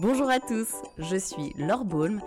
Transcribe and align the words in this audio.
Bonjour 0.00 0.28
à 0.28 0.40
tous, 0.40 0.68
je 0.98 1.16
suis 1.16 1.54
Laure 1.56 1.84
Baulme 1.84 2.20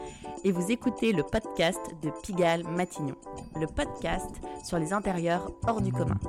et 0.44 0.52
vous 0.52 0.72
écoutez 0.72 1.12
le 1.12 1.24
podcast 1.24 1.82
de 2.02 2.10
Pigalle 2.24 2.64
Matignon, 2.64 3.16
le 3.60 3.68
podcast 3.68 4.30
sur 4.64 4.80
les 4.80 4.94
intérieurs 4.94 5.52
hors 5.68 5.82
du 5.82 5.92
commun. 5.92 6.20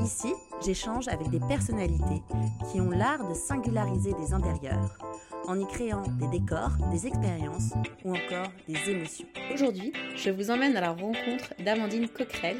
Ici, 0.00 0.34
j'échange 0.64 1.08
avec 1.08 1.30
des 1.30 1.40
personnalités 1.40 2.22
qui 2.70 2.80
ont 2.80 2.90
l'art 2.90 3.28
de 3.28 3.34
singulariser 3.34 4.12
des 4.14 4.32
intérieurs 4.32 4.98
en 5.46 5.58
y 5.60 5.66
créant 5.66 6.02
des 6.18 6.26
décors, 6.26 6.72
des 6.90 7.06
expériences 7.06 7.72
ou 8.04 8.10
encore 8.10 8.50
des 8.68 8.90
émotions. 8.90 9.26
Aujourd'hui, 9.52 9.92
je 10.16 10.30
vous 10.30 10.50
emmène 10.50 10.76
à 10.76 10.80
la 10.80 10.90
rencontre 10.90 11.54
d'Amandine 11.64 12.08
Coquerel 12.08 12.58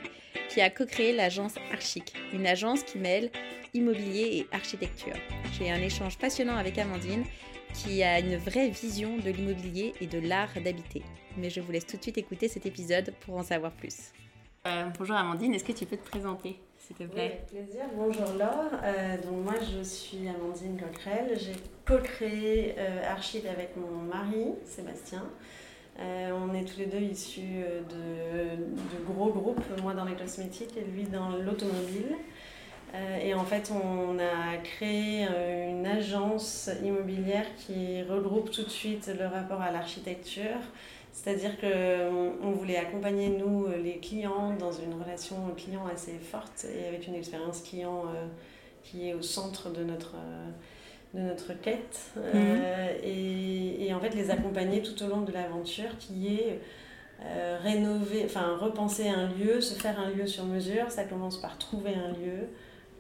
qui 0.54 0.60
a 0.60 0.70
co-créé 0.70 1.12
l'agence 1.12 1.56
Archic, 1.72 2.14
une 2.32 2.46
agence 2.46 2.84
qui 2.84 2.98
mêle 2.98 3.28
immobilier 3.74 4.38
et 4.38 4.46
architecture. 4.54 5.16
J'ai 5.58 5.68
un 5.68 5.80
échange 5.80 6.16
passionnant 6.16 6.56
avec 6.56 6.78
Amandine 6.78 7.24
qui 7.72 8.04
a 8.04 8.20
une 8.20 8.36
vraie 8.36 8.68
vision 8.68 9.16
de 9.16 9.30
l'immobilier 9.30 9.94
et 10.00 10.06
de 10.06 10.20
l'art 10.20 10.52
d'habiter. 10.64 11.02
Mais 11.36 11.50
je 11.50 11.60
vous 11.60 11.72
laisse 11.72 11.86
tout 11.86 11.96
de 11.96 12.02
suite 12.02 12.18
écouter 12.18 12.46
cet 12.46 12.66
épisode 12.66 13.12
pour 13.22 13.36
en 13.36 13.42
savoir 13.42 13.72
plus. 13.72 14.12
Euh, 14.68 14.84
bonjour 14.96 15.16
Amandine, 15.16 15.54
est-ce 15.54 15.64
que 15.64 15.72
tu 15.72 15.86
peux 15.86 15.96
te 15.96 16.08
présenter 16.08 16.60
s'il 16.78 16.94
te 16.94 17.02
plaît? 17.02 17.10
Oui, 17.16 17.20
avec 17.20 17.46
plaisir. 17.46 17.82
Bonjour 17.96 18.38
Laure. 18.38 18.80
Euh, 18.84 19.16
donc 19.22 19.42
moi 19.42 19.54
je 19.60 19.82
suis 19.82 20.28
Amandine 20.28 20.78
Coquerel. 20.78 21.36
J'ai 21.36 21.56
co-créé 21.84 22.76
euh, 22.78 23.10
Archid 23.10 23.44
avec 23.46 23.76
mon 23.76 23.90
mari 23.90 24.52
Sébastien. 24.64 25.24
Euh, 26.00 26.32
on 26.32 26.52
est 26.54 26.64
tous 26.64 26.78
les 26.78 26.86
deux 26.86 27.00
issus 27.00 27.62
de, 27.88 28.56
de, 28.56 29.04
gros 29.06 29.30
groupes, 29.30 29.62
moi 29.82 29.94
dans 29.94 30.04
les 30.04 30.14
cosmétiques 30.14 30.76
et 30.76 30.84
lui 30.90 31.04
dans 31.04 31.30
l'automobile. 31.36 32.16
Euh, 32.94 33.18
et 33.18 33.34
en 33.34 33.44
fait, 33.44 33.72
on 33.72 34.18
a 34.18 34.56
créé 34.62 35.26
euh, 35.28 35.70
une 35.70 35.86
agence 35.86 36.70
immobilière 36.82 37.46
qui 37.56 38.02
regroupe 38.02 38.50
tout 38.50 38.62
de 38.62 38.70
suite 38.70 39.10
le 39.18 39.26
rapport 39.26 39.60
à 39.60 39.72
l'architecture. 39.72 40.60
C'est-à-dire 41.12 41.52
qu'on 41.60 42.50
voulait 42.52 42.76
accompagner, 42.76 43.28
nous, 43.28 43.68
les 43.82 43.98
clients, 43.98 44.54
dans 44.58 44.72
une 44.72 45.00
relation 45.00 45.36
client 45.56 45.86
assez 45.92 46.18
forte 46.18 46.64
et 46.64 46.88
avec 46.88 47.06
une 47.06 47.14
expérience 47.14 47.62
client 47.62 48.04
euh, 48.06 48.26
qui 48.82 49.08
est 49.08 49.14
au 49.14 49.22
centre 49.22 49.70
de 49.70 49.84
notre, 49.84 50.14
de 51.14 51.20
notre 51.20 51.54
quête. 51.54 52.12
Mhm. 52.16 52.60
et, 53.02 53.86
et, 53.86 53.94
en 53.94 54.00
fait, 54.00 54.14
les 54.14 54.30
accompagner 54.30 54.82
tout 54.82 55.00
au 55.04 55.08
long 55.08 55.22
de 55.22 55.32
l'aventure 55.32 55.96
qui 55.98 56.34
est 56.34 56.60
rénover, 57.62 58.22
enfin 58.26 58.56
repenser 58.60 59.08
un 59.08 59.28
lieu, 59.28 59.60
se 59.60 59.80
faire 59.80 59.98
un 59.98 60.10
lieu 60.10 60.26
sur 60.26 60.44
mesure. 60.44 60.90
Ça 60.90 61.04
commence 61.04 61.40
par 61.40 61.56
trouver 61.56 61.94
un 61.94 62.12
lieu 62.12 62.48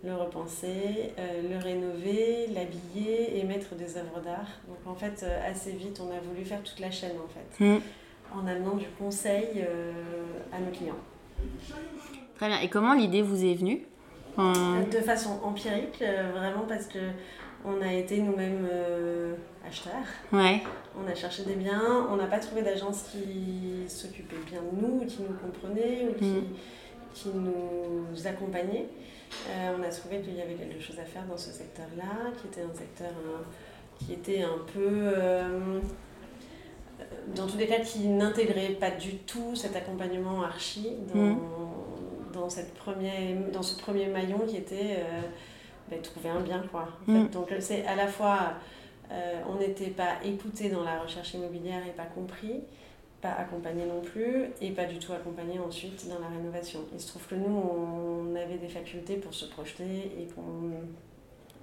le 0.04 0.14
repenser, 0.14 1.12
euh, 1.18 1.42
le 1.50 1.58
rénover, 1.58 2.48
l'habiller 2.54 3.38
et 3.38 3.44
mettre 3.44 3.74
des 3.74 3.96
œuvres 3.96 4.20
d'art. 4.22 4.48
Donc 4.68 4.78
en 4.86 4.94
fait, 4.94 5.22
euh, 5.22 5.50
assez 5.50 5.72
vite, 5.72 6.00
on 6.00 6.14
a 6.14 6.20
voulu 6.20 6.44
faire 6.44 6.62
toute 6.62 6.80
la 6.80 6.90
chaîne 6.90 7.16
en 7.24 7.28
fait, 7.28 7.64
mm. 7.64 7.80
en 8.34 8.46
amenant 8.46 8.76
du 8.76 8.86
conseil 8.98 9.48
euh, 9.56 9.92
à 10.52 10.60
nos 10.60 10.70
clients. 10.70 10.98
Très 12.36 12.48
bien. 12.48 12.60
Et 12.60 12.68
comment 12.68 12.94
l'idée 12.94 13.22
vous 13.22 13.44
est 13.44 13.54
venue? 13.54 13.86
De 14.36 14.98
façon 14.98 15.38
empirique, 15.44 16.02
vraiment 16.32 16.64
parce 16.68 16.86
que 16.86 16.98
on 17.64 17.80
a 17.80 17.92
été 17.92 18.18
nous-mêmes 18.18 18.68
acheteurs. 19.66 19.92
Ouais. 20.32 20.62
On 20.96 21.10
a 21.10 21.14
cherché 21.14 21.44
des 21.44 21.54
biens. 21.54 22.06
On 22.10 22.16
n'a 22.16 22.26
pas 22.26 22.38
trouvé 22.38 22.62
d'agence 22.62 23.04
qui 23.10 23.88
s'occupait 23.88 24.36
bien 24.46 24.60
de 24.60 24.80
nous, 24.80 25.04
qui 25.06 25.22
nous 25.22 25.34
comprenait, 25.34 26.08
ou 26.08 26.14
qui, 26.14 26.24
mm. 26.24 26.44
qui 27.12 27.28
nous 27.30 28.26
accompagnait. 28.26 28.88
Euh, 29.48 29.76
on 29.78 29.82
a 29.82 29.88
trouvé 29.88 30.20
qu'il 30.20 30.36
y 30.36 30.42
avait 30.42 30.54
quelque 30.54 30.80
chose 30.80 30.98
à 30.98 31.04
faire 31.04 31.24
dans 31.24 31.36
ce 31.36 31.50
secteur-là, 31.50 32.30
qui 32.40 32.48
était 32.48 32.62
un 32.62 32.74
secteur 32.74 33.12
qui 33.98 34.12
était 34.12 34.42
un 34.42 34.58
peu, 34.72 35.12
euh, 35.16 35.80
dans 37.34 37.46
tous 37.46 37.56
les 37.56 37.66
cas, 37.66 37.80
qui 37.80 38.08
n'intégrait 38.08 38.70
pas 38.80 38.90
du 38.90 39.18
tout 39.18 39.54
cet 39.54 39.76
accompagnement 39.76 40.42
archi 40.42 40.90
dans, 41.14 41.20
mm. 41.20 41.38
dans, 42.32 42.50
cette 42.50 42.74
premier, 42.74 43.36
dans 43.52 43.62
ce 43.62 43.78
premier 43.78 44.06
maillon 44.06 44.40
qui 44.46 44.56
était 44.56 44.98
euh, 44.98 45.20
ben, 45.90 46.00
trouver 46.00 46.30
un 46.30 46.40
bien. 46.40 46.62
Quoi, 46.70 46.88
mm. 47.06 47.28
Donc 47.28 47.52
c'est 47.60 47.84
à 47.86 47.94
la 47.94 48.06
fois, 48.06 48.54
on 49.10 49.58
n'était 49.58 49.90
pas 49.90 50.14
écouté 50.24 50.70
dans 50.70 50.82
la 50.82 51.00
recherche 51.00 51.34
immobilière 51.34 51.86
et 51.86 51.92
pas 51.92 52.06
compris 52.06 52.62
pas 53.24 53.32
accompagné 53.38 53.86
non 53.86 54.02
plus 54.02 54.50
et 54.60 54.72
pas 54.72 54.84
du 54.84 54.98
tout 54.98 55.14
accompagné 55.14 55.58
ensuite 55.58 56.06
dans 56.10 56.18
la 56.18 56.28
rénovation. 56.28 56.80
Il 56.92 57.00
se 57.00 57.08
trouve 57.08 57.26
que 57.26 57.34
nous, 57.34 57.56
on 57.56 58.36
avait 58.36 58.58
des 58.58 58.68
facultés 58.68 59.16
pour 59.16 59.32
se 59.32 59.46
projeter 59.46 60.12
et 60.18 60.26
qu'on 60.34 60.72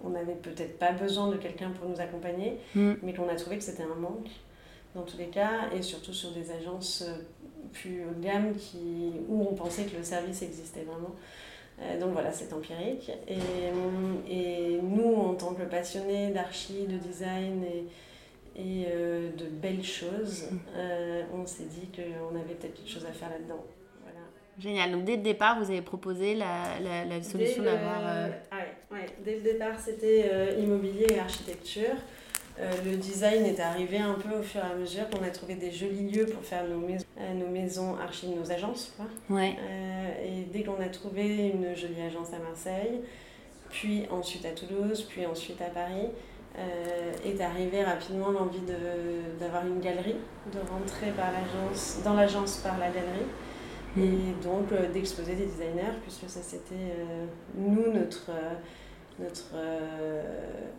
on 0.03 0.09
n'avait 0.09 0.33
peut-être 0.33 0.79
pas 0.79 0.91
besoin 0.91 1.29
de 1.29 1.37
quelqu'un 1.37 1.69
pour 1.69 1.87
nous 1.87 2.01
accompagner, 2.01 2.57
mm. 2.73 2.93
mais 3.03 3.13
qu'on 3.13 3.29
a 3.29 3.35
trouvé 3.35 3.57
que 3.57 3.63
c'était 3.63 3.83
un 3.83 3.93
manque 3.93 4.29
dans 4.95 5.03
tous 5.03 5.17
les 5.17 5.27
cas 5.27 5.69
et 5.71 5.83
surtout 5.83 6.13
sur 6.13 6.31
des 6.31 6.49
agences 6.51 7.03
euh, 7.07 7.21
plus 7.71 8.03
haut 8.05 8.13
de 8.13 8.23
gamme 8.23 8.55
qui, 8.55 9.13
où 9.29 9.47
on 9.49 9.53
pensait 9.53 9.83
que 9.83 9.95
le 9.95 10.03
service 10.03 10.41
existait 10.41 10.83
vraiment. 10.83 11.15
Euh, 11.81 11.99
donc 11.99 12.11
voilà, 12.13 12.31
c'est 12.31 12.53
empirique. 12.53 13.11
Et, 13.27 13.39
et 14.31 14.79
nous, 14.81 15.15
en 15.15 15.33
tant 15.33 15.53
que 15.53 15.63
passionnés 15.63 16.29
d'archi, 16.29 16.85
de 16.85 16.97
design 16.97 17.63
et, 17.63 17.85
et 18.55 18.85
euh, 18.87 19.31
de 19.35 19.45
belles 19.45 19.83
choses, 19.83 20.49
euh, 20.75 21.23
on 21.33 21.45
s'est 21.45 21.65
dit 21.65 21.89
qu'on 21.95 22.35
avait 22.35 22.53
peut-être 22.53 22.75
quelque 22.75 22.89
chose 22.89 23.05
à 23.05 23.13
faire 23.13 23.29
là-dedans. 23.29 23.65
Voilà. 24.03 24.19
Génial. 24.59 24.91
Donc 24.91 25.05
dès 25.05 25.15
le 25.15 25.23
départ, 25.23 25.57
vous 25.59 25.71
avez 25.71 25.81
proposé 25.81 26.35
la, 26.35 26.79
la, 26.83 27.05
la 27.05 27.23
solution 27.23 27.63
d'avoir... 27.63 28.01
Euh... 28.05 28.27
Ah 28.51 28.57
ouais, 28.91 28.97
ouais. 28.99 29.05
Dès 29.25 29.35
le 29.37 29.41
départ, 29.41 29.79
c'était 29.79 30.59
immobilier 30.59 31.07
et 31.09 31.19
architecture. 31.19 31.95
Le 32.85 32.95
design 32.95 33.45
est 33.45 33.59
arrivé 33.59 33.97
un 33.97 34.13
peu 34.13 34.37
au 34.37 34.43
fur 34.43 34.61
et 34.61 34.71
à 34.71 34.75
mesure 34.75 35.09
qu'on 35.09 35.23
a 35.23 35.29
trouvé 35.29 35.55
des 35.55 35.71
jolis 35.71 36.09
lieux 36.09 36.25
pour 36.27 36.43
faire 36.43 36.67
nos 36.67 36.79
maisons, 36.79 37.05
nos 37.35 37.47
maisons 37.47 37.95
archi, 37.97 38.27
nos 38.29 38.51
agences. 38.51 38.93
Quoi. 38.95 39.07
Ouais. 39.35 39.55
et 40.23 40.43
dès 40.53 40.63
qu'on 40.63 40.79
a 40.79 40.89
trouvé 40.89 41.49
une 41.49 41.75
jolie 41.75 42.01
agence 42.01 42.33
à 42.33 42.39
Marseille, 42.39 43.01
puis 43.69 44.03
ensuite 44.11 44.45
à 44.45 44.51
Toulouse, 44.51 45.07
puis 45.09 45.25
ensuite 45.25 45.61
à 45.61 45.69
Paris, 45.69 46.09
euh, 46.57 47.13
est 47.23 47.39
arrivé 47.39 47.81
rapidement 47.81 48.29
l'envie 48.29 48.59
d'avoir 49.39 49.65
une 49.65 49.79
galerie, 49.79 50.17
de 50.51 50.59
rentrer 50.69 51.11
par 51.11 51.31
dans 52.03 52.13
l'agence 52.13 52.57
par 52.57 52.77
la 52.77 52.87
galerie 52.87 53.25
mm. 53.95 54.03
et 54.03 54.43
donc 54.43 54.69
euh, 54.73 54.91
d'exposer 54.91 55.35
des 55.35 55.45
designers 55.45 55.95
puisque 56.01 56.29
ça 56.29 56.41
c'était 56.41 56.75
euh, 56.75 57.25
nous 57.55 57.93
notre, 57.93 58.31
notre 59.19 59.53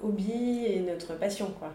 hobby 0.02 0.64
et 0.66 0.80
notre 0.80 1.14
passion 1.14 1.50
quoi. 1.58 1.72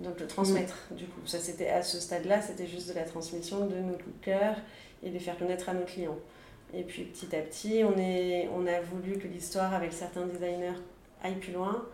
Donc 0.00 0.20
le 0.20 0.26
transmettre 0.26 0.88
mm. 0.90 0.94
du 0.96 1.04
coup. 1.06 1.20
Ça 1.24 1.38
c'était 1.38 1.68
à 1.68 1.82
ce 1.82 1.98
stade-là 2.00 2.40
c'était 2.40 2.66
juste 2.66 2.88
de 2.88 2.94
la 2.94 3.04
transmission 3.04 3.66
de 3.66 3.76
nos 3.76 3.94
coups 3.94 4.20
de 4.20 4.24
cœur 4.24 4.56
et 5.02 5.10
de 5.10 5.18
faire 5.18 5.38
connaître 5.38 5.68
à 5.68 5.74
nos 5.74 5.84
clients. 5.84 6.18
Et 6.74 6.82
puis 6.82 7.04
petit 7.04 7.34
à 7.34 7.40
petit 7.40 7.82
on, 7.84 7.98
est, 7.98 8.48
on 8.54 8.66
a 8.66 8.80
voulu 8.80 9.18
que 9.18 9.26
l'histoire 9.26 9.74
avec 9.74 9.92
certains 9.92 10.26
designers 10.26 10.78
aille 11.22 11.36
plus 11.36 11.52
loin 11.52 11.86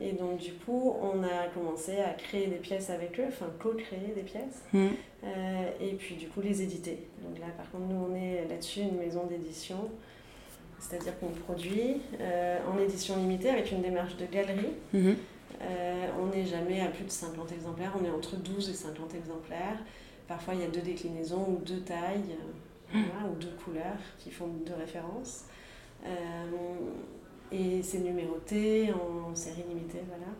et 0.00 0.12
donc, 0.12 0.38
du 0.38 0.52
coup, 0.52 0.94
on 1.02 1.24
a 1.24 1.48
commencé 1.52 1.98
à 1.98 2.10
créer 2.10 2.46
des 2.46 2.56
pièces 2.56 2.90
avec 2.90 3.18
eux, 3.18 3.26
enfin, 3.26 3.46
co-créer 3.58 4.12
des 4.14 4.22
pièces, 4.22 4.62
mm. 4.72 4.86
euh, 5.24 5.70
et 5.80 5.94
puis, 5.94 6.14
du 6.14 6.28
coup, 6.28 6.40
les 6.40 6.62
éditer. 6.62 7.08
Donc 7.22 7.38
là, 7.40 7.46
par 7.56 7.68
contre, 7.70 7.86
nous, 7.86 8.06
on 8.08 8.14
est 8.14 8.46
là-dessus 8.48 8.80
une 8.80 8.96
maison 8.96 9.26
d'édition, 9.26 9.90
c'est-à-dire 10.78 11.18
qu'on 11.18 11.28
produit 11.28 12.00
euh, 12.20 12.58
en 12.70 12.78
édition 12.78 13.16
limitée 13.16 13.50
avec 13.50 13.72
une 13.72 13.82
démarche 13.82 14.16
de 14.16 14.26
galerie. 14.26 14.74
Mm-hmm. 14.94 15.14
Euh, 15.60 16.06
on 16.20 16.26
n'est 16.26 16.46
jamais 16.46 16.80
à 16.80 16.86
plus 16.86 17.04
de 17.04 17.10
50 17.10 17.52
exemplaires, 17.52 17.92
on 18.00 18.04
est 18.04 18.10
entre 18.10 18.36
12 18.36 18.70
et 18.70 18.74
50 18.74 19.14
exemplaires. 19.14 19.78
Parfois, 20.28 20.54
il 20.54 20.60
y 20.60 20.64
a 20.64 20.68
deux 20.68 20.80
déclinaisons 20.80 21.46
ou 21.48 21.62
deux 21.64 21.80
tailles, 21.80 22.36
mm. 22.92 23.00
ou 23.32 23.34
deux 23.40 23.56
couleurs 23.64 23.98
qui 24.18 24.30
font 24.30 24.48
deux 24.64 24.74
références. 24.74 25.44
Et 27.50 27.82
c'est 27.82 27.98
numéroté 27.98 28.92
en 28.92 29.34
série 29.34 29.64
limitée, 29.68 30.02
voilà. 30.06 30.32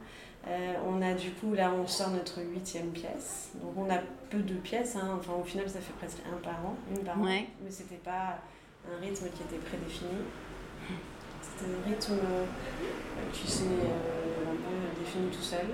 Euh, 0.46 0.74
on 0.86 1.02
a 1.02 1.14
du 1.14 1.30
coup, 1.32 1.52
là, 1.54 1.72
on 1.72 1.86
sort 1.86 2.10
notre 2.10 2.40
huitième 2.42 2.88
pièce. 2.88 3.50
Donc, 3.54 3.72
on 3.76 3.90
a 3.90 3.98
peu 4.30 4.38
de 4.38 4.54
pièces. 4.54 4.96
Hein. 4.96 5.16
Enfin, 5.18 5.32
au 5.40 5.44
final, 5.44 5.68
ça 5.68 5.80
fait 5.80 5.92
presque 5.94 6.18
un 6.32 6.36
par 6.36 6.64
an, 6.64 6.76
une 6.90 7.04
par 7.04 7.18
an. 7.18 7.24
Mais 7.24 7.46
c'était 7.70 7.96
pas 7.96 8.38
un 8.90 9.00
rythme 9.00 9.26
qui 9.34 9.42
était 9.42 9.62
prédéfini. 9.64 10.22
C'était 11.42 11.70
un 11.70 11.88
rythme 11.88 12.14
euh, 12.14 12.44
qui 13.32 13.50
s'est 13.50 13.64
euh, 13.64 14.52
un 14.52 14.56
peu 14.56 15.00
défini 15.00 15.30
tout 15.30 15.42
seul 15.42 15.66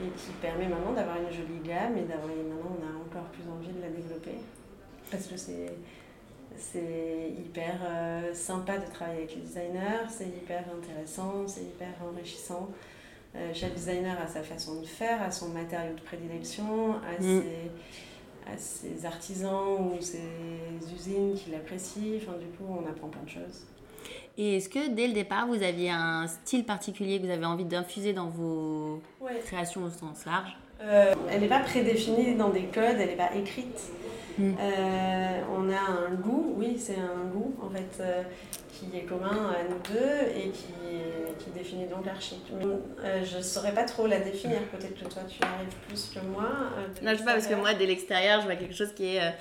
et 0.00 0.08
qui 0.16 0.32
permet 0.40 0.68
maintenant 0.68 0.92
d'avoir 0.92 1.16
une 1.16 1.30
jolie 1.30 1.60
gamme 1.64 1.96
et 1.96 2.02
d'avoir 2.02 2.28
maintenant 2.28 2.76
on 2.78 2.82
a 2.82 2.98
encore 2.98 3.28
plus 3.30 3.44
envie 3.48 3.72
de 3.72 3.80
la 3.80 3.88
développer 3.88 4.38
parce 5.10 5.26
que 5.26 5.36
c'est 5.36 5.66
c'est 6.58 7.34
hyper 7.38 7.80
euh, 7.84 8.34
sympa 8.34 8.78
de 8.78 8.90
travailler 8.90 9.20
avec 9.20 9.34
les 9.34 9.42
designers, 9.42 10.06
c'est 10.08 10.28
hyper 10.28 10.64
intéressant, 10.76 11.46
c'est 11.46 11.62
hyper 11.62 11.94
enrichissant. 12.02 12.68
Euh, 13.34 13.50
chaque 13.54 13.74
designer 13.74 14.20
a 14.20 14.26
sa 14.26 14.42
façon 14.42 14.80
de 14.80 14.86
faire, 14.86 15.22
a 15.22 15.30
son 15.30 15.48
matériau 15.48 15.94
de 15.94 16.00
prédilection, 16.00 16.96
a, 16.96 17.20
mm. 17.20 17.42
ses, 17.42 17.70
artisans 19.04 19.92
ou 19.92 20.00
ses 20.00 20.20
usines 20.94 21.34
qui 21.34 21.50
l'apprécient. 21.50 22.16
Enfin, 22.16 22.38
du 22.38 22.46
coup, 22.46 22.64
on 22.68 22.88
apprend 22.88 23.08
plein 23.08 23.22
de 23.22 23.28
choses. 23.30 23.66
Et 24.38 24.56
est-ce 24.56 24.68
que 24.68 24.88
dès 24.88 25.06
le 25.06 25.12
départ, 25.12 25.46
vous 25.46 25.62
aviez 25.62 25.90
un 25.90 26.26
style 26.26 26.64
particulier 26.64 27.20
que 27.20 27.26
vous 27.26 27.32
avez 27.32 27.44
envie 27.44 27.64
d'infuser 27.64 28.12
dans 28.12 28.28
vos 28.28 29.02
créations 29.44 29.84
au 29.84 29.90
sens 29.90 30.24
large? 30.24 30.56
Euh, 30.80 31.14
Elle 31.30 31.42
n'est 31.42 31.48
pas 31.48 31.60
prédéfinie 31.60 32.34
dans 32.34 32.48
des 32.48 32.64
codes, 32.64 32.96
elle 32.98 33.10
n'est 33.10 33.16
pas 33.16 33.34
écrite. 33.36 33.92
Hmm. 34.38 34.54
Euh, 34.58 35.40
on 35.56 35.70
a 35.70 35.80
un 35.80 36.14
goût, 36.14 36.54
oui, 36.56 36.76
c'est 36.78 36.96
un 36.96 37.24
goût 37.32 37.54
en 37.62 37.70
fait 37.70 38.00
euh, 38.00 38.22
qui 38.72 38.96
est 38.96 39.02
commun 39.02 39.52
à 39.52 39.62
nous 39.68 39.78
deux 39.92 40.30
et 40.34 40.50
qui, 40.50 40.72
qui 41.38 41.50
définit 41.50 41.86
donc 41.86 42.06
l'archi. 42.06 42.40
je 42.50 43.36
ne 43.36 43.42
saurais 43.42 43.74
pas 43.74 43.84
trop 43.84 44.06
la 44.06 44.20
définir, 44.20 44.60
peut-être 44.70 44.94
que 44.94 45.08
toi 45.08 45.22
tu 45.28 45.40
y 45.40 45.44
arrives 45.44 45.76
plus 45.86 46.12
que 46.14 46.24
moi. 46.26 46.48
non, 47.02 47.12
je 47.12 47.16
sais 47.16 47.24
pas, 47.24 47.34
parce 47.34 47.46
que 47.46 47.54
moi, 47.54 47.74
dès 47.74 47.86
l'extérieur, 47.86 48.40
je 48.40 48.46
vois 48.46 48.56
quelque 48.56 48.74
chose 48.74 48.92
qui 48.94 49.16
est 49.16 49.34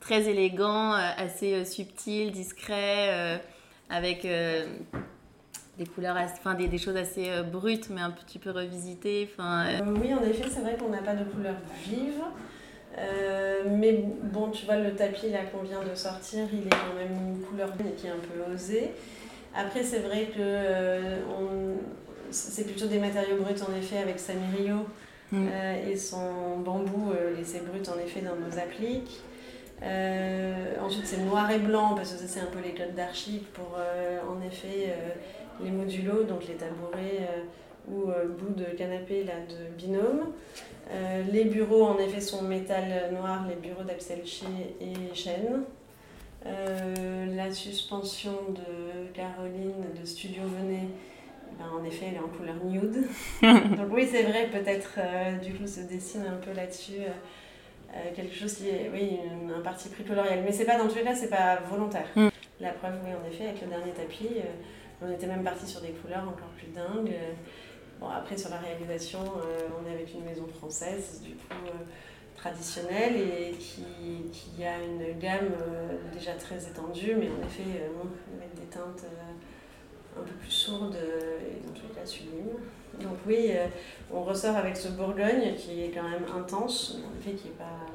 très 0.00 0.28
élégant, 0.28 0.92
assez 0.92 1.64
subtil, 1.64 2.32
discret 2.32 3.40
avec 3.90 4.24
euh, 4.24 4.66
des 5.78 5.86
couleurs, 5.86 6.16
enfin 6.16 6.54
des, 6.54 6.68
des, 6.68 6.78
choses 6.78 6.96
assez 6.96 7.30
euh, 7.30 7.42
brutes 7.42 7.88
mais 7.90 8.00
un 8.00 8.10
petit 8.10 8.38
peu 8.38 8.50
revisitées. 8.50 9.28
Enfin, 9.32 9.66
euh. 9.66 9.94
Oui, 10.00 10.12
en 10.12 10.22
effet, 10.22 10.44
c'est 10.48 10.60
vrai 10.60 10.76
qu'on 10.76 10.90
n'a 10.90 11.02
pas 11.02 11.14
de 11.14 11.24
couleurs 11.24 11.56
vives. 11.86 12.22
Mais 13.70 14.04
bon, 14.22 14.50
tu 14.50 14.64
vois, 14.66 14.76
le 14.76 14.94
tapis 14.94 15.30
là 15.30 15.40
qu'on 15.44 15.62
vient 15.62 15.82
de 15.82 15.94
sortir, 15.94 16.46
il 16.52 16.66
est 16.66 16.70
quand 16.70 16.94
même 16.96 17.12
une 17.12 17.40
couleur 17.42 17.70
qui 17.96 18.06
est 18.06 18.10
un 18.10 18.14
peu 18.16 18.52
osée. 18.52 18.90
Après, 19.54 19.82
c'est 19.82 20.00
vrai 20.00 20.28
que 20.36 21.20
c'est 22.30 22.64
plutôt 22.64 22.86
des 22.86 22.98
matériaux 22.98 23.36
bruts 23.36 23.62
en 23.66 23.76
effet 23.76 23.98
avec 23.98 24.18
Samirio 24.18 24.86
mm. 25.32 25.48
et 25.88 25.96
son 25.96 26.58
bambou 26.58 27.12
laissé 27.36 27.60
brut 27.60 27.88
en 27.88 27.98
effet 27.98 28.20
dans 28.20 28.36
nos 28.36 28.58
appliques. 28.58 29.22
Euh, 29.82 30.74
ensuite, 30.82 31.06
c'est 31.06 31.18
noir 31.18 31.50
et 31.50 31.58
blanc 31.58 31.94
parce 31.94 32.12
que 32.12 32.26
c'est 32.26 32.40
un 32.40 32.46
peu 32.46 32.60
les 32.60 32.74
codes 32.74 32.94
d'archives 32.94 33.44
pour 33.54 33.76
euh, 33.78 34.18
en 34.28 34.44
effet 34.44 34.88
euh, 34.88 35.10
les 35.62 35.70
modulos, 35.70 36.24
donc 36.24 36.46
les 36.48 36.54
tabourets 36.54 37.28
ou 37.90 38.06
bouts 38.38 38.54
de 38.54 38.64
canapé 38.76 39.24
là, 39.24 39.34
de 39.48 39.74
binôme. 39.76 40.32
les 41.32 41.44
bureaux 41.44 41.84
en 41.84 41.98
effet 41.98 42.20
sont 42.20 42.42
métal 42.42 43.12
noir, 43.12 43.46
les 43.48 43.56
bureaux 43.56 43.84
d'Abselchi 43.84 44.46
et 44.80 45.14
chêne. 45.14 45.62
la 46.44 47.52
suspension 47.52 48.38
de 48.50 49.12
Caroline 49.14 49.86
de 50.00 50.06
Studio 50.06 50.42
Venet, 50.44 50.88
ben, 51.58 51.66
en 51.80 51.84
effet, 51.84 52.06
elle 52.10 52.14
est 52.14 52.18
en 52.18 52.28
couleur 52.28 52.56
nude. 52.64 53.06
Donc 53.42 53.92
oui, 53.92 54.06
c'est 54.10 54.22
vrai, 54.24 54.48
peut-être 54.52 54.98
du 55.42 55.54
coup 55.54 55.66
se 55.66 55.80
dessine 55.80 56.26
un 56.26 56.36
peu 56.36 56.52
là-dessus 56.52 57.02
euh, 57.94 58.14
quelque 58.14 58.34
chose 58.34 58.54
qui 58.54 58.68
est, 58.68 58.90
oui, 58.92 59.18
un 59.56 59.60
parti 59.60 59.88
pris 59.88 60.04
coloriel. 60.04 60.42
Mais 60.44 60.52
c'est 60.52 60.66
pas, 60.66 60.76
dans 60.76 60.88
tous 60.88 60.96
les 60.96 61.04
cas, 61.04 61.14
c'est 61.14 61.30
pas 61.30 61.56
volontaire. 61.70 62.06
Mm. 62.14 62.28
La 62.60 62.70
preuve, 62.70 62.94
oui, 63.04 63.10
en 63.12 63.30
effet, 63.30 63.44
avec 63.48 63.60
le 63.62 63.68
dernier 63.68 63.92
tapis, 63.92 64.28
euh, 64.36 65.02
on 65.02 65.10
était 65.10 65.26
même 65.26 65.42
parti 65.42 65.66
sur 65.66 65.80
des 65.80 65.90
couleurs 65.90 66.24
encore 66.24 66.48
plus 66.58 66.68
dingues. 66.68 67.14
Bon, 68.00 68.08
après, 68.08 68.36
sur 68.36 68.50
la 68.50 68.58
réalisation, 68.58 69.20
euh, 69.20 69.68
on 69.80 69.88
est 69.88 69.94
avec 69.94 70.12
une 70.14 70.24
maison 70.24 70.46
française, 70.46 71.20
du 71.22 71.34
coup, 71.34 71.54
traditionnelle, 72.36 73.16
et 73.16 73.52
qui, 73.52 74.30
qui, 74.32 74.64
a 74.64 74.78
une 74.78 75.18
gamme 75.18 75.50
déjà 76.12 76.32
très 76.32 76.64
étendue, 76.68 77.16
mais 77.18 77.28
en 77.28 77.44
effet, 77.44 77.82
avec 78.36 78.54
des 78.54 78.66
teintes 78.70 79.04
un 80.16 80.22
peu 80.22 80.34
plus 80.34 80.50
sourdes 80.50 80.96
et 80.96 81.66
dans 81.66 81.72
tous 81.72 81.88
les 81.88 81.94
cas 81.94 82.06
sublimes. 82.06 82.58
Donc 83.00 83.18
oui, 83.26 83.50
euh, 83.50 83.66
on 84.12 84.22
ressort 84.22 84.56
avec 84.56 84.76
ce 84.76 84.88
Bourgogne 84.88 85.54
qui 85.56 85.84
est 85.84 85.90
quand 85.90 86.08
même 86.08 86.24
intense, 86.36 86.98
en 87.04 87.22
fait 87.22 87.36
qui 87.36 87.48
n'est 87.48 87.54
pas 87.54 87.86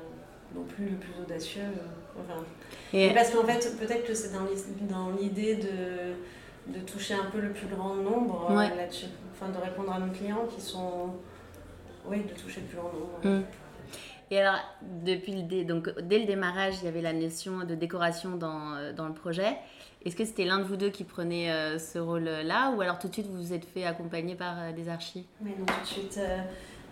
non 0.55 0.63
plus 0.63 0.85
le 0.85 0.97
plus 0.97 1.13
audacieux. 1.21 1.61
Euh, 1.61 2.21
enfin, 2.21 2.41
et 2.93 3.13
parce 3.13 3.31
qu'en 3.31 3.43
fait, 3.43 3.75
peut-être 3.77 4.05
que 4.05 4.13
c'est 4.13 4.31
dans 4.31 5.11
l'idée 5.19 5.55
de, 5.55 6.13
de 6.67 6.79
toucher 6.79 7.15
un 7.15 7.25
peu 7.31 7.39
le 7.39 7.51
plus 7.51 7.67
grand 7.67 7.95
nombre 7.95 8.47
euh, 8.51 8.75
là-dessus. 8.75 9.07
Enfin, 9.31 9.51
de 9.51 9.57
répondre 9.57 9.91
à 9.91 9.99
nos 9.99 10.11
clients 10.11 10.45
qui 10.53 10.61
sont... 10.61 11.13
Oui, 12.05 12.23
de 12.23 12.39
toucher 12.39 12.61
le 12.61 12.67
plus 12.67 12.77
grand 12.77 12.91
nombre. 12.91 13.39
Mm. 13.39 13.45
Et 14.31 14.39
alors, 14.39 14.59
depuis 15.03 15.33
le 15.33 15.63
donc, 15.63 15.89
dès 16.01 16.19
le 16.19 16.25
démarrage, 16.25 16.75
il 16.81 16.85
y 16.85 16.87
avait 16.87 17.01
la 17.01 17.13
notion 17.13 17.59
de 17.65 17.75
décoration 17.75 18.35
dans, 18.35 18.93
dans 18.95 19.07
le 19.07 19.13
projet. 19.13 19.57
Est-ce 20.05 20.17
que 20.17 20.25
c'était 20.25 20.43
l'un 20.43 20.59
de 20.59 20.63
vous 20.63 20.75
deux 20.75 20.89
qui 20.89 21.05
prenait 21.05 21.49
euh, 21.49 21.79
ce 21.79 21.97
rôle-là 21.97 22.71
ou 22.75 22.81
alors 22.81 22.99
tout 22.99 23.07
de 23.07 23.13
suite 23.13 23.27
vous 23.27 23.37
vous 23.37 23.53
êtes 23.53 23.63
fait 23.63 23.85
accompagner 23.85 24.35
par 24.35 24.59
euh, 24.59 24.71
des 24.73 24.89
archis? 24.89 25.25
Oui, 25.41 25.51
non, 25.57 25.65
tout 25.65 25.81
de 25.81 25.85
suite, 25.85 26.17
euh, 26.17 26.39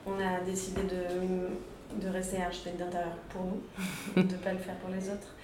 on 0.06 0.14
a 0.14 0.40
décidé 0.46 0.82
de, 0.84 2.02
de 2.02 2.08
rester 2.10 2.42
architecte 2.42 2.80
d'intérieur 2.80 3.16
pour 3.30 3.44
nous, 3.44 3.62
de 4.16 4.22
ne 4.22 4.38
pas 4.38 4.54
le 4.54 4.60
faire 4.60 4.76
pour 4.76 4.90
les 4.92 5.10
autres. 5.10 5.36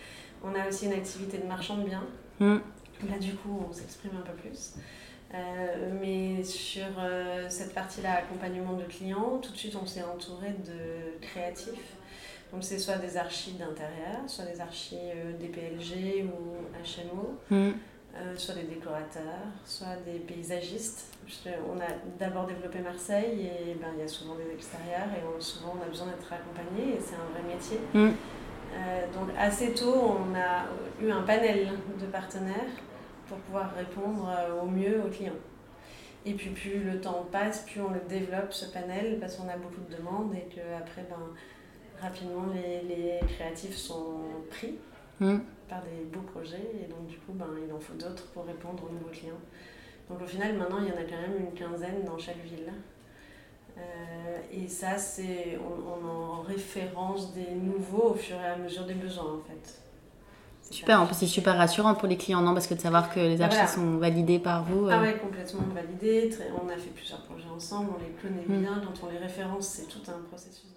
On 0.43 0.55
a 0.55 0.67
aussi 0.69 0.85
une 0.85 0.93
activité 0.93 1.39
de 1.39 1.45
marchand 1.45 1.77
de 1.77 1.89
biens. 1.89 2.05
Hmm. 2.39 2.59
Là, 3.09 3.19
du 3.19 3.33
coup, 3.35 3.63
on 3.69 3.73
s'exprime 3.73 4.11
un 4.17 4.25
peu 4.25 4.33
plus. 4.33 4.73
mais 6.01 6.43
sur 6.43 6.87
cette 7.49 7.73
partie-là, 7.73 8.19
accompagnement 8.19 8.73
de 8.73 8.83
clients, 8.83 9.39
tout 9.41 9.51
de 9.51 9.57
suite, 9.57 9.75
on 9.81 9.85
s'est 9.85 10.03
entouré 10.03 10.49
de 10.65 11.19
créatifs 11.21 11.97
donc 12.51 12.63
c'est 12.63 12.79
soit 12.79 12.95
des 12.95 13.17
archives 13.17 13.57
d'intérieur, 13.57 14.21
soit 14.27 14.45
des 14.45 14.61
archives 14.61 14.99
euh, 15.15 15.33
DPLG 15.33 16.25
ou 16.25 16.55
HMO, 16.81 17.37
mm. 17.49 17.55
euh, 18.15 18.35
soit 18.35 18.55
des 18.55 18.63
décorateurs, 18.63 19.47
soit 19.65 19.97
des 20.05 20.19
paysagistes. 20.19 21.13
On 21.45 21.79
a 21.79 21.89
d'abord 22.17 22.45
développé 22.45 22.79
Marseille 22.79 23.47
et 23.47 23.73
ben, 23.73 23.89
il 23.95 24.01
y 24.01 24.03
a 24.03 24.07
souvent 24.07 24.35
des 24.35 24.53
extérieurs 24.53 25.09
et 25.13 25.41
souvent 25.41 25.75
on 25.77 25.85
a 25.85 25.89
besoin 25.89 26.07
d'être 26.07 26.31
accompagné 26.31 26.93
et 26.93 26.99
c'est 27.01 27.15
un 27.15 27.27
vrai 27.33 27.53
métier. 27.53 27.79
Mm. 27.93 28.15
Euh, 28.75 29.07
donc 29.13 29.29
assez 29.37 29.73
tôt, 29.73 29.95
on 29.95 30.35
a 30.35 30.67
eu 31.05 31.11
un 31.11 31.23
panel 31.23 31.69
de 31.99 32.05
partenaires 32.05 32.71
pour 33.27 33.37
pouvoir 33.39 33.73
répondre 33.75 34.29
au 34.61 34.65
mieux 34.65 35.01
aux 35.05 35.09
clients. 35.09 35.33
Et 36.25 36.33
puis 36.33 36.49
plus 36.49 36.83
le 36.83 36.99
temps 36.99 37.25
passe, 37.31 37.63
plus 37.65 37.81
on 37.81 37.89
le 37.89 38.01
développe 38.09 38.51
ce 38.51 38.65
panel 38.65 39.17
parce 39.19 39.35
qu'on 39.35 39.47
a 39.47 39.57
beaucoup 39.57 39.81
de 39.89 39.95
demandes 39.95 40.33
et 40.33 40.47
qu'après, 40.53 41.05
ben, 41.09 41.33
rapidement 42.01 42.45
les, 42.53 42.81
les 42.81 43.19
créatifs 43.27 43.75
sont 43.75 44.19
pris 44.49 44.75
hmm. 45.19 45.39
par 45.67 45.81
des 45.83 46.05
beaux 46.05 46.21
projets 46.21 46.71
et 46.81 46.87
donc 46.87 47.07
du 47.07 47.17
coup 47.17 47.33
ben, 47.33 47.47
il 47.65 47.73
en 47.73 47.79
faut 47.79 47.93
d'autres 47.93 48.27
pour 48.27 48.45
répondre 48.45 48.83
aux 48.83 48.93
nouveaux 48.93 49.09
clients. 49.09 49.39
Donc 50.09 50.21
au 50.21 50.25
final 50.25 50.57
maintenant 50.57 50.79
il 50.79 50.87
y 50.87 50.91
en 50.91 50.95
a 50.95 51.03
quand 51.03 51.21
même 51.21 51.39
une 51.39 51.53
quinzaine 51.53 52.03
dans 52.05 52.17
chaque 52.17 52.43
ville. 52.43 52.71
Euh, 53.77 54.37
et 54.51 54.67
ça 54.67 54.97
c'est 54.97 55.57
on, 55.57 56.07
en 56.07 56.41
référence 56.41 57.33
des 57.33 57.51
nouveaux 57.51 58.11
au 58.11 58.15
fur 58.15 58.35
et 58.37 58.47
à 58.47 58.57
mesure 58.57 58.85
des 58.85 58.95
besoins 58.95 59.35
en 59.35 59.39
fait. 59.39 59.81
Super, 60.69 61.07
c'est 61.13 61.27
super 61.27 61.57
rassurant 61.57 61.95
pour 61.95 62.07
les 62.07 62.17
clients, 62.17 62.41
non 62.41 62.53
Parce 62.53 62.67
que 62.67 62.73
de 62.73 62.81
savoir 62.81 63.13
que 63.13 63.19
les 63.19 63.41
archives 63.41 63.67
sont 63.67 63.97
validés 63.97 64.39
par 64.39 64.63
vous. 64.63 64.87
Ah 64.89 64.97
euh. 64.97 65.01
ouais, 65.01 65.17
complètement 65.17 65.63
validés. 65.73 66.29
On 66.61 66.69
a 66.69 66.77
fait 66.77 66.89
plusieurs 66.89 67.21
projets 67.21 67.49
ensemble, 67.53 67.91
on 67.97 67.99
les 67.99 68.11
connaît 68.21 68.45
hmm. 68.47 68.61
bien. 68.61 68.81
Quand 68.85 69.07
on 69.07 69.11
les 69.11 69.17
référence, 69.17 69.67
c'est 69.67 69.87
tout 69.87 70.01
un 70.09 70.19
processus 70.29 70.67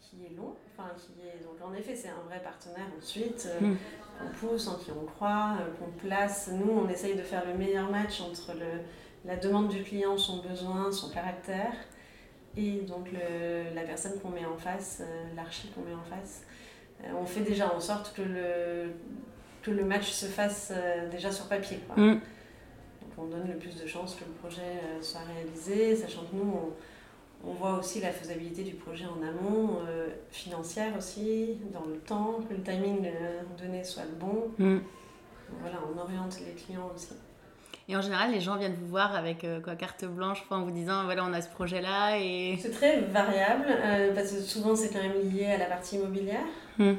qui 0.00 0.26
est 0.26 0.36
long, 0.36 0.54
enfin 0.72 0.90
qui 0.96 1.12
est 1.26 1.42
donc 1.42 1.56
en 1.62 1.74
effet 1.74 1.94
c'est 1.94 2.08
un 2.08 2.22
vrai 2.28 2.40
partenaire 2.42 2.86
ensuite 2.98 3.48
euh, 3.48 3.66
hmm. 3.66 3.76
qu'on 4.18 4.46
pousse, 4.46 4.68
en 4.68 4.76
qui 4.76 4.90
on 4.90 5.06
croit, 5.06 5.56
euh, 5.60 5.72
qu'on 5.78 5.90
place. 6.06 6.50
Nous 6.52 6.70
on 6.70 6.88
essaye 6.88 7.16
de 7.16 7.22
faire 7.22 7.44
le 7.46 7.54
meilleur 7.54 7.90
match 7.90 8.20
entre 8.20 8.52
le, 8.52 8.82
la 9.24 9.36
demande 9.36 9.68
du 9.68 9.82
client, 9.82 10.16
son 10.16 10.42
besoin, 10.42 10.92
son 10.92 11.10
caractère 11.10 11.72
et 12.56 12.82
donc 12.82 13.10
le, 13.12 13.74
la 13.74 13.82
personne 13.82 14.20
qu'on 14.20 14.30
met 14.30 14.44
en 14.44 14.56
face, 14.56 14.98
euh, 15.00 15.24
l'archi 15.34 15.68
qu'on 15.68 15.82
met 15.82 15.94
en 15.94 16.04
face. 16.04 16.42
On 17.20 17.26
fait 17.26 17.40
déjà 17.40 17.74
en 17.74 17.80
sorte 17.80 18.14
que 18.14 18.22
le, 18.22 18.92
que 19.62 19.70
le 19.70 19.84
match 19.84 20.10
se 20.10 20.26
fasse 20.26 20.72
déjà 21.10 21.30
sur 21.30 21.46
papier. 21.46 21.78
Quoi. 21.86 22.02
Hmm. 22.02 22.14
Donc 22.14 23.12
on 23.18 23.24
donne 23.26 23.48
le 23.48 23.56
plus 23.56 23.76
de 23.80 23.86
chances 23.86 24.14
que 24.14 24.24
le 24.24 24.32
projet 24.32 24.80
soit 25.00 25.20
réalisé, 25.34 25.96
sachant 25.96 26.22
que 26.22 26.36
nous 26.36 26.50
on, 26.50 26.72
on 27.46 27.52
voit 27.52 27.78
aussi 27.78 28.00
la 28.00 28.10
faisabilité 28.10 28.62
du 28.62 28.74
projet 28.74 29.04
en 29.04 29.22
amont, 29.22 29.78
euh, 29.86 30.08
financière 30.30 30.96
aussi, 30.96 31.58
dans 31.72 31.84
le 31.84 31.98
temps, 31.98 32.40
que 32.48 32.54
le 32.54 32.62
timing 32.62 33.06
euh, 33.06 33.42
donné 33.58 33.84
soit 33.84 34.04
le 34.04 34.16
bon. 34.18 34.50
Mm. 34.58 34.78
Voilà, 35.60 35.76
on 35.92 35.98
oriente 35.98 36.38
les 36.40 36.54
clients 36.54 36.90
aussi. 36.94 37.14
Et 37.88 37.96
en 37.96 38.00
général, 38.00 38.32
les 38.32 38.40
gens 38.40 38.56
viennent 38.56 38.74
vous 38.74 38.86
voir 38.86 39.14
avec 39.14 39.44
euh, 39.44 39.60
quoi, 39.60 39.76
carte 39.76 40.04
blanche 40.06 40.44
en 40.50 40.62
vous 40.62 40.70
disant 40.70 41.04
voilà, 41.04 41.24
on 41.24 41.32
a 41.32 41.42
ce 41.42 41.50
projet-là. 41.50 42.18
Et... 42.18 42.58
C'est 42.60 42.70
très 42.70 43.00
variable 43.00 43.66
parce 44.14 44.32
que 44.32 44.40
souvent 44.40 44.74
c'est 44.74 44.88
quand 44.88 45.02
même 45.02 45.30
lié 45.30 45.46
à 45.46 45.58
la 45.58 45.66
partie 45.66 45.96
immobilière. 45.96 46.44
Mm. 46.78 46.92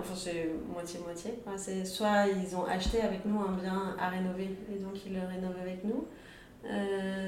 enfin, 0.00 0.14
c'est 0.16 0.50
moitié-moitié. 0.72 1.34
c'est 1.56 1.84
soit 1.84 2.26
ils 2.26 2.56
ont 2.56 2.64
acheté 2.64 3.02
avec 3.02 3.24
nous 3.24 3.40
un 3.40 3.52
bien 3.52 3.94
à 4.00 4.08
rénover 4.08 4.56
et 4.74 4.78
donc 4.78 4.94
ils 5.06 5.14
le 5.14 5.20
rénovent 5.20 5.60
avec 5.62 5.84
nous, 5.84 6.06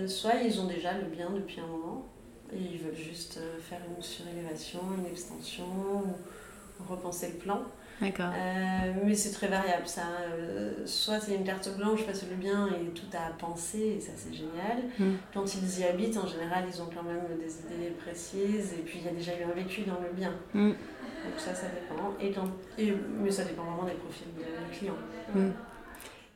soit 0.09 0.35
ils 0.45 0.61
ont 0.61 0.67
déjà 0.67 0.95
le 0.95 1.05
bien 1.05 1.31
depuis 1.31 1.61
un 1.61 1.67
moment 1.67 2.07
et 2.53 2.57
ils 2.57 2.79
veulent 2.79 2.95
juste 2.95 3.39
euh, 3.39 3.59
faire 3.61 3.81
une 3.87 4.03
surélévation, 4.03 4.81
une 4.99 5.07
extension, 5.07 5.65
ou 5.65 6.85
repenser 6.89 7.33
le 7.33 7.39
plan. 7.39 7.63
D'accord. 8.01 8.31
Euh, 8.33 8.93
mais 9.05 9.15
c'est 9.15 9.33
très 9.33 9.49
variable 9.49 9.87
ça. 9.87 10.03
Euh, 10.21 10.73
soit 10.85 11.19
c'est 11.19 11.35
une 11.35 11.45
carte 11.45 11.77
blanche 11.77 12.05
parce 12.07 12.21
que 12.21 12.31
le 12.31 12.37
bien 12.37 12.69
est 12.69 12.95
tout 12.95 13.11
à 13.13 13.33
penser 13.33 13.97
et 13.97 14.01
ça 14.01 14.13
c'est 14.15 14.33
génial. 14.33 14.85
Hmm. 14.99 15.17
Quand 15.35 15.45
ils 15.55 15.81
y 15.81 15.85
habitent, 15.85 16.17
en 16.17 16.27
général, 16.27 16.65
ils 16.69 16.81
ont 16.81 16.89
quand 16.95 17.03
même 17.03 17.39
des 17.41 17.75
idées 17.75 17.91
précises 17.91 18.75
et 18.75 18.83
puis 18.83 19.01
il 19.01 19.07
y 19.07 19.09
a 19.09 19.13
déjà 19.13 19.33
eu 19.33 19.45
un 19.45 19.55
vécu 19.55 19.83
dans 19.83 20.01
le 20.01 20.15
bien. 20.15 20.33
Hmm. 20.55 20.71
Donc 20.71 21.39
ça, 21.39 21.55
ça 21.55 21.67
dépend. 21.69 22.15
Et 22.21 22.31
quand, 22.31 22.49
et, 22.79 22.95
mais 23.21 23.31
ça 23.31 23.45
dépend 23.45 23.65
vraiment 23.65 23.85
des 23.85 23.95
profils 23.95 24.29
des 24.37 24.77
clients. 24.77 24.95
Hmm. 25.35 25.51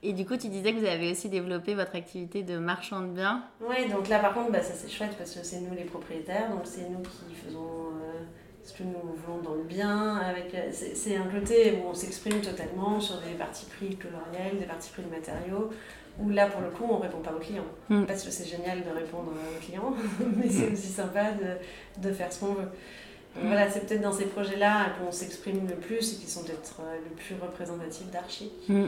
Et 0.04 0.12
du 0.12 0.26
coup, 0.26 0.36
tu 0.36 0.48
disais 0.48 0.72
que 0.72 0.80
vous 0.80 0.86
avez 0.86 1.12
aussi 1.12 1.28
développé 1.28 1.76
votre 1.76 1.94
activité 1.94 2.42
de 2.42 2.58
marchand 2.58 3.02
de 3.02 3.12
biens. 3.12 3.44
Oui, 3.60 3.88
donc 3.88 4.08
là 4.08 4.18
par 4.18 4.34
contre, 4.34 4.50
bah, 4.50 4.60
ça 4.60 4.74
c'est 4.74 4.90
chouette 4.90 5.14
parce 5.16 5.32
que 5.32 5.44
c'est 5.44 5.60
nous 5.60 5.74
les 5.76 5.84
propriétaires, 5.84 6.50
donc 6.50 6.62
c'est 6.64 6.88
nous 6.90 7.02
qui 7.02 7.34
faisons 7.46 7.81
ce 8.64 8.72
que 8.72 8.82
nous 8.82 9.14
voulons 9.14 9.42
dans 9.42 9.54
le 9.54 9.64
bien. 9.64 10.16
Avec, 10.16 10.54
c'est 10.72 11.16
un 11.16 11.26
côté 11.26 11.72
où 11.72 11.88
on 11.88 11.94
s'exprime 11.94 12.40
totalement 12.40 13.00
sur 13.00 13.20
des 13.20 13.34
parties 13.34 13.66
pris 13.66 13.96
coloriels, 13.96 14.58
des 14.58 14.66
parties 14.66 14.90
pris 14.90 15.02
de 15.02 15.10
matériaux, 15.10 15.70
où 16.20 16.30
là 16.30 16.46
pour 16.46 16.60
le 16.60 16.70
coup 16.70 16.84
on 16.88 16.98
répond 16.98 17.20
pas 17.20 17.32
aux 17.32 17.40
clients. 17.40 17.66
Mm. 17.88 18.04
Parce 18.04 18.24
que 18.24 18.30
c'est 18.30 18.48
génial 18.48 18.82
de 18.82 18.90
répondre 18.90 19.32
aux 19.32 19.64
clients, 19.64 19.94
mais 20.36 20.48
c'est 20.48 20.72
aussi 20.72 20.88
sympa 20.88 21.32
de, 21.32 22.06
de 22.08 22.12
faire 22.12 22.32
ce 22.32 22.40
qu'on 22.40 22.54
veut. 22.54 22.68
Donc, 23.34 23.46
voilà, 23.46 23.70
c'est 23.70 23.86
peut-être 23.86 24.02
dans 24.02 24.12
ces 24.12 24.26
projets-là 24.26 24.90
qu'on 24.98 25.10
s'exprime 25.10 25.66
le 25.66 25.76
plus 25.76 26.12
et 26.12 26.16
qui 26.16 26.30
sont 26.30 26.44
peut-être 26.44 26.80
euh, 26.80 26.98
le 27.02 27.14
plus 27.16 27.34
représentatifs 27.40 28.10
d'Archie. 28.10 28.52
Mm. 28.68 28.84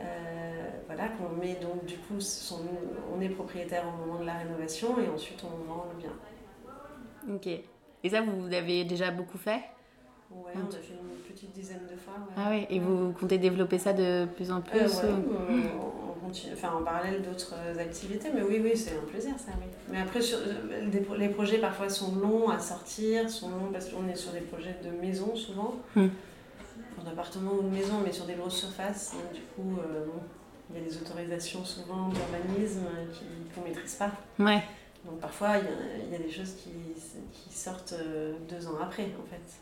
Euh, 0.00 0.68
voilà, 0.86 1.08
qu'on 1.08 1.28
met 1.40 1.56
donc 1.60 1.84
du 1.84 1.96
coup, 1.96 2.18
on 3.14 3.20
est 3.20 3.28
propriétaire 3.28 3.84
au 3.86 4.06
moment 4.06 4.20
de 4.20 4.26
la 4.26 4.34
rénovation 4.34 4.98
et 5.00 5.08
ensuite 5.08 5.42
on 5.44 5.64
vend 5.64 5.86
le 5.92 6.00
bien. 6.00 6.12
Ok. 7.34 7.77
Et 8.04 8.10
ça, 8.10 8.20
vous 8.20 8.46
l'avez 8.48 8.84
déjà 8.84 9.10
beaucoup 9.10 9.38
fait? 9.38 9.60
Ouais, 10.30 10.52
on 10.54 10.60
a 10.60 10.70
fait 10.70 10.94
une 10.94 11.34
petite 11.34 11.52
dizaine 11.52 11.86
de 11.90 11.96
fois. 11.96 12.14
Ah 12.36 12.48
oui, 12.50 12.66
et 12.70 12.78
vous 12.78 13.12
comptez 13.12 13.38
développer 13.38 13.78
ça 13.78 13.92
de 13.92 14.26
plus 14.36 14.50
en 14.50 14.60
plus 14.60 15.00
euh, 15.02 15.10
on 16.20 16.26
continue, 16.26 16.52
enfin, 16.52 16.74
en 16.78 16.82
parallèle 16.82 17.22
d'autres 17.22 17.54
activités, 17.78 18.28
mais 18.34 18.42
oui, 18.42 18.60
oui, 18.62 18.76
c'est 18.76 18.98
un 18.98 19.06
plaisir 19.10 19.34
ça, 19.38 19.52
oui. 19.58 19.66
Mais 19.90 20.00
après, 20.00 20.20
sur, 20.20 20.38
les 21.18 21.28
projets 21.30 21.58
parfois 21.58 21.88
sont 21.88 22.16
longs 22.16 22.50
à 22.50 22.58
sortir, 22.58 23.28
sont 23.30 23.48
longs 23.48 23.72
parce 23.72 23.88
qu'on 23.88 24.06
est 24.08 24.14
sur 24.14 24.32
des 24.32 24.40
projets 24.40 24.76
de 24.84 24.90
maison 24.90 25.34
souvent. 25.34 25.74
Hmm 25.96 26.08
d'appartement 27.04 27.52
ou 27.52 27.62
de 27.62 27.68
maison, 27.68 28.00
mais 28.04 28.12
sur 28.12 28.26
des 28.26 28.34
grosses 28.34 28.58
surfaces. 28.58 29.14
du 29.34 29.40
coup, 29.54 29.78
euh, 29.78 30.06
il 30.70 30.78
y 30.78 30.80
a 30.80 30.88
des 30.88 30.96
autorisations 30.96 31.64
souvent 31.64 32.08
d'urbanisme 32.08 32.86
qu'on 33.54 33.62
ne 33.62 33.66
maîtrise 33.66 33.94
pas. 33.94 34.12
Ouais. 34.38 34.62
Donc 35.04 35.20
parfois, 35.20 35.56
il 35.58 36.12
y, 36.12 36.14
a, 36.14 36.18
des 36.18 36.30
choses 36.30 36.54
qui, 36.54 36.70
qui, 37.32 37.52
sortent 37.52 37.94
euh, 37.98 38.34
deux 38.48 38.66
ans 38.66 38.78
après, 38.82 39.04
en 39.04 39.26
fait. 39.30 39.60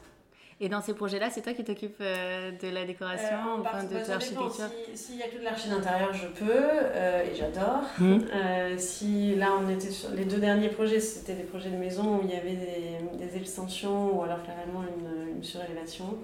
Et 0.59 0.71
dans 0.71 0.81
ces 0.81 0.95
projets-là, 0.95 1.29
c'est 1.29 1.43
toi 1.43 1.53
qui 1.53 1.65
t'occupes 1.65 2.01
euh, 2.01 2.51
de 2.51 2.69
la 2.69 2.87
décoration, 2.87 3.37
enfin, 3.61 3.85
de 3.85 3.97
l'architecture 4.09 4.71
S'il 4.95 5.17
n'y 5.17 5.23
a 5.23 5.29
que 5.29 5.39
de 5.39 5.45
l'archi 5.45 5.69
d'intérieur, 5.69 6.15
je 6.15 6.29
peux, 6.29 7.31
et 7.31 7.35
j'adore. 7.35 7.83
Mmh. 7.99 8.79
si 8.79 9.35
là, 9.37 9.51
on 9.61 9.69
était 9.69 9.91
sur 9.91 10.11
les 10.13 10.25
deux 10.25 10.39
derniers 10.39 10.71
projets, 10.71 10.99
c'était 11.01 11.35
des 11.35 11.43
projets 11.43 11.69
de 11.69 11.77
maison 11.77 12.17
où 12.17 12.21
il 12.25 12.31
y 12.31 12.37
avait 12.37 12.57
des, 12.57 13.27
des 13.27 13.37
extensions 13.37 14.19
ou 14.19 14.23
alors 14.23 14.43
carrément 14.45 14.83
une, 14.83 15.37
une 15.37 15.45
surélévation. 15.45 16.17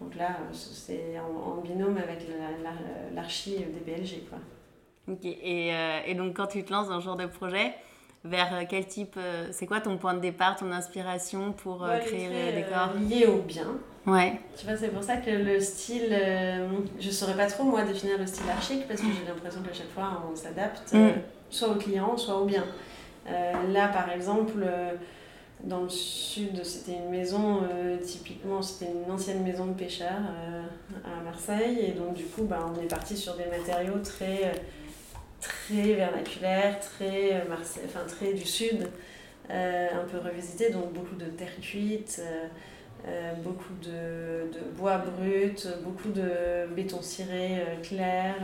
Donc 0.00 0.14
là, 0.16 0.36
c'est 0.52 1.18
en, 1.18 1.60
binôme 1.62 1.96
avec 1.96 2.26
l'archi 3.14 3.56
des 3.56 3.80
BLG. 3.80 4.28
Quoi. 4.28 4.38
Ok, 5.08 5.24
et, 5.24 5.72
euh, 5.72 6.00
et, 6.06 6.14
donc 6.14 6.36
quand 6.36 6.48
tu 6.48 6.64
te 6.64 6.72
lances 6.72 6.88
dans 6.88 7.00
ce 7.00 7.04
genre 7.04 7.16
de 7.16 7.26
projet, 7.26 7.74
vers 8.26 8.54
euh, 8.54 8.62
quel 8.68 8.86
type, 8.86 9.14
euh, 9.16 9.48
c'est 9.50 9.66
quoi 9.66 9.80
ton 9.80 9.96
point 9.96 10.14
de 10.14 10.20
départ, 10.20 10.56
ton 10.56 10.70
inspiration 10.72 11.52
pour 11.52 11.86
créer 12.06 12.28
le 12.28 12.56
décor 12.56 12.90
Lié 13.08 13.26
au 13.26 13.42
bien. 13.42 13.68
Ouais. 14.06 14.40
Tu 14.56 14.66
vois, 14.66 14.76
c'est 14.76 14.88
pour 14.88 15.02
ça 15.02 15.16
que 15.16 15.30
le 15.30 15.60
style, 15.60 16.16
je 17.00 17.06
ne 17.06 17.12
saurais 17.12 17.36
pas 17.36 17.46
trop 17.46 17.64
moi 17.64 17.82
définir 17.82 18.18
le 18.18 18.26
style 18.26 18.48
archique 18.48 18.86
parce 18.86 19.00
que 19.00 19.06
j'ai 19.06 19.26
l'impression 19.26 19.62
qu'à 19.62 19.72
chaque 19.72 19.90
fois 19.90 20.22
on 20.30 20.36
s'adapte, 20.36 20.92
mm. 20.92 21.08
soit 21.50 21.68
au 21.70 21.74
client, 21.74 22.16
soit 22.16 22.36
au 22.36 22.44
bien. 22.44 22.64
là 23.26 23.88
par 23.88 24.08
exemple, 24.10 24.64
dans 25.64 25.82
le 25.82 25.88
sud, 25.88 26.64
c'était 26.64 26.96
une 26.98 27.10
maison, 27.10 27.62
euh, 27.62 27.96
typiquement, 27.98 28.62
c'était 28.62 28.92
une 28.92 29.10
ancienne 29.10 29.42
maison 29.42 29.66
de 29.66 29.72
pêcheurs 29.72 30.10
euh, 30.12 30.62
à 31.04 31.22
Marseille. 31.24 31.78
Et 31.80 31.92
donc, 31.92 32.14
du 32.14 32.24
coup, 32.24 32.44
bah, 32.44 32.70
on 32.72 32.80
est 32.80 32.88
parti 32.88 33.16
sur 33.16 33.36
des 33.36 33.46
matériaux 33.46 33.98
très, 34.02 34.52
très 35.48 35.94
vernaculaires, 35.94 36.80
très, 36.80 37.42
enfin, 37.84 38.04
très 38.06 38.32
du 38.32 38.44
sud, 38.44 38.88
euh, 39.50 39.88
un 39.92 40.04
peu 40.04 40.18
revisités. 40.18 40.70
Donc, 40.70 40.92
beaucoup 40.92 41.16
de 41.16 41.26
terre 41.26 41.60
cuite, 41.60 42.22
beaucoup 43.44 43.74
de, 43.82 44.50
bois 44.76 44.98
brut, 44.98 45.68
beaucoup 45.84 46.08
de 46.08 46.66
béton 46.74 47.00
ciré 47.02 47.62
clair, 47.82 48.34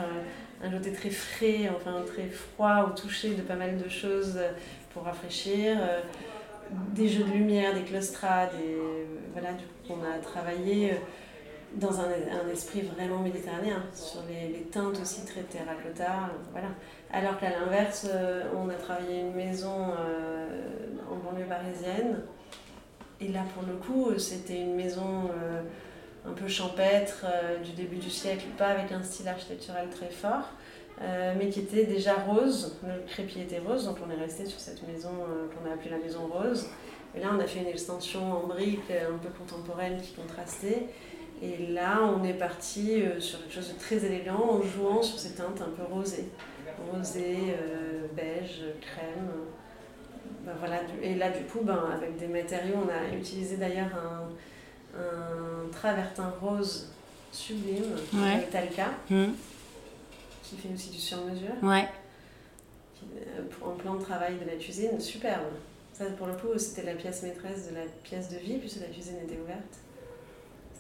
un 0.62 0.70
côté 0.70 0.92
très 0.92 1.10
frais, 1.10 1.68
enfin 1.74 2.02
très 2.06 2.28
froid 2.28 2.88
au 2.88 2.96
toucher 2.96 3.30
de 3.30 3.42
pas 3.42 3.56
mal 3.56 3.76
de 3.76 3.88
choses 3.88 4.38
pour 4.92 5.02
rafraîchir 5.02 5.78
des 6.94 7.08
jeux 7.08 7.24
de 7.24 7.32
lumière, 7.32 7.74
des 7.74 7.82
claustrades, 7.82 8.52
et 8.64 8.76
voilà, 9.32 9.52
du 9.52 9.64
coup, 9.64 9.98
on 10.00 10.04
a 10.04 10.18
travaillé 10.18 10.92
euh, 10.92 10.96
dans 11.76 12.00
un, 12.00 12.04
un, 12.04 12.50
esprit 12.52 12.82
vraiment 12.82 13.18
méditerranéen, 13.18 13.82
sur 13.94 14.20
les, 14.28 14.48
les, 14.48 14.64
teintes 14.64 15.00
aussi 15.00 15.24
très 15.24 15.42
terracotta, 15.42 16.30
voilà. 16.50 16.68
Alors 17.12 17.38
qu'à 17.38 17.50
l'inverse, 17.50 18.06
euh, 18.08 18.44
on 18.56 18.68
a 18.68 18.74
travaillé 18.74 19.20
une 19.20 19.34
maison 19.34 19.90
euh, 19.98 20.46
en 21.10 21.16
banlieue 21.16 21.46
parisienne, 21.46 22.20
et 23.20 23.28
là 23.28 23.44
pour 23.54 23.64
le 23.66 23.74
coup, 23.74 24.18
c'était 24.18 24.60
une 24.60 24.74
maison 24.74 25.30
un 26.26 26.32
peu 26.32 26.48
champêtre 26.48 27.24
du 27.64 27.70
début 27.72 27.96
du 27.96 28.10
siècle, 28.10 28.46
pas 28.58 28.68
avec 28.68 28.90
un 28.90 29.02
style 29.02 29.28
architectural 29.28 29.88
très 29.90 30.08
fort, 30.08 30.48
euh, 31.00 31.34
mais 31.36 31.48
qui 31.48 31.60
était 31.60 31.84
déjà 31.84 32.14
rose. 32.14 32.76
Le 32.84 33.04
crépi 33.06 33.40
était 33.40 33.58
rose, 33.58 33.86
donc 33.86 33.96
on 34.06 34.10
est 34.10 34.20
resté 34.20 34.46
sur 34.46 34.60
cette 34.60 34.86
maison 34.86 35.10
euh, 35.10 35.48
qu'on 35.48 35.68
a 35.68 35.74
appelée 35.74 35.90
la 35.90 35.98
maison 35.98 36.26
rose. 36.26 36.66
Et 37.14 37.20
là, 37.20 37.28
on 37.34 37.40
a 37.40 37.46
fait 37.46 37.60
une 37.60 37.66
extension 37.66 38.32
en 38.32 38.46
briques 38.46 38.90
euh, 38.90 39.14
un 39.14 39.18
peu 39.18 39.28
contemporaine 39.30 40.00
qui 40.00 40.12
contrastait. 40.12 40.86
Et 41.42 41.66
là, 41.72 42.00
on 42.02 42.22
est 42.24 42.34
parti 42.34 43.02
sur 43.18 43.40
quelque 43.40 43.54
chose 43.54 43.74
de 43.74 43.78
très 43.78 43.96
élégant 44.04 44.40
en 44.40 44.62
jouant 44.62 45.02
sur 45.02 45.18
ces 45.18 45.32
teintes 45.32 45.60
un 45.60 45.70
peu 45.70 45.82
rosées. 45.92 46.28
Rosé, 46.90 47.56
beige, 48.14 48.62
crème. 48.80 49.28
Ben 50.44 50.52
voilà. 50.58 50.80
Et 51.02 51.16
là, 51.16 51.30
du 51.30 51.44
coup, 51.44 51.60
ben, 51.62 51.90
avec 51.92 52.16
des 52.16 52.28
matériaux, 52.28 52.76
on 52.86 52.88
a 52.88 53.16
utilisé 53.16 53.56
d'ailleurs 53.56 53.90
un, 53.94 55.00
un 55.00 55.68
travertin 55.72 56.32
rose 56.40 56.92
sublime, 57.32 57.96
ouais. 58.14 58.46
Talca. 58.50 58.90
Mmh 59.10 59.32
qui 60.52 60.68
fait 60.68 60.74
aussi 60.74 60.90
du 60.90 60.98
sur-mesure. 60.98 61.54
Ouais. 61.62 61.88
Euh, 63.16 63.42
pour 63.50 63.70
un 63.70 63.76
plan 63.76 63.94
de 63.94 64.02
travail 64.02 64.36
de 64.38 64.44
la 64.44 64.56
cuisine, 64.56 65.00
superbe. 65.00 65.52
Ça, 65.92 66.04
pour 66.16 66.26
le 66.26 66.34
coup, 66.34 66.58
c'était 66.58 66.84
la 66.84 66.94
pièce 66.94 67.22
maîtresse 67.22 67.68
de 67.70 67.74
la 67.74 67.82
pièce 68.02 68.28
de 68.28 68.36
vie, 68.36 68.58
puisque 68.58 68.80
la 68.80 68.86
cuisine 68.86 69.16
était 69.24 69.38
ouverte. 69.40 69.78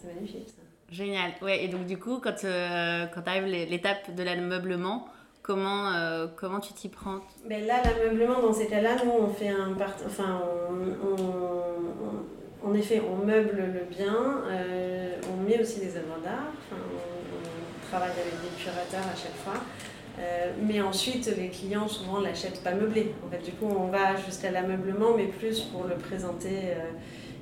C'était 0.02 0.14
magnifique, 0.14 0.48
ça. 0.48 0.62
Génial. 0.90 1.32
Ouais, 1.40 1.64
et 1.64 1.68
donc, 1.68 1.86
du 1.86 1.98
coup, 1.98 2.18
quand, 2.18 2.44
euh, 2.44 3.06
quand 3.06 3.26
arrive 3.26 3.44
l'étape 3.44 4.14
de 4.14 4.22
l'ameublement, 4.22 5.06
comment, 5.42 5.92
euh, 5.92 6.26
comment 6.36 6.60
tu 6.60 6.72
t'y 6.74 6.88
prends 6.88 7.20
ben 7.48 7.66
Là, 7.66 7.82
l'ameublement, 7.82 8.42
dans 8.42 8.52
ces 8.52 8.66
cas-là, 8.66 8.96
nous, 9.04 9.12
on 9.12 9.28
fait 9.28 9.48
un 9.48 9.72
part... 9.74 9.94
Enfin, 10.06 10.42
on, 12.62 12.68
en 12.68 12.74
effet, 12.74 13.00
on 13.00 13.24
meuble 13.24 13.56
le 13.56 13.84
bien, 13.90 14.44
on 15.32 15.42
met 15.42 15.60
aussi 15.60 15.80
des 15.80 15.96
œuvres 15.96 16.20
d'art, 16.22 16.52
enfin, 16.58 16.80
travaille 17.88 18.12
avec 18.12 18.40
des 18.40 18.62
curateurs 18.62 19.10
à 19.12 19.16
chaque 19.16 19.36
fois. 19.44 19.60
Euh, 20.18 20.52
mais 20.62 20.80
ensuite, 20.80 21.32
les 21.36 21.48
clients 21.48 21.88
souvent 21.88 22.20
l'achètent 22.20 22.62
pas 22.62 22.72
meublé. 22.72 23.14
En 23.26 23.30
fait, 23.30 23.42
du 23.42 23.52
coup, 23.52 23.66
on 23.66 23.86
va 23.86 24.16
jusqu'à 24.16 24.50
l'ameublement, 24.50 25.14
mais 25.16 25.26
plus 25.26 25.60
pour 25.60 25.84
le 25.84 25.96
présenter 25.96 26.58
euh, 26.70 26.90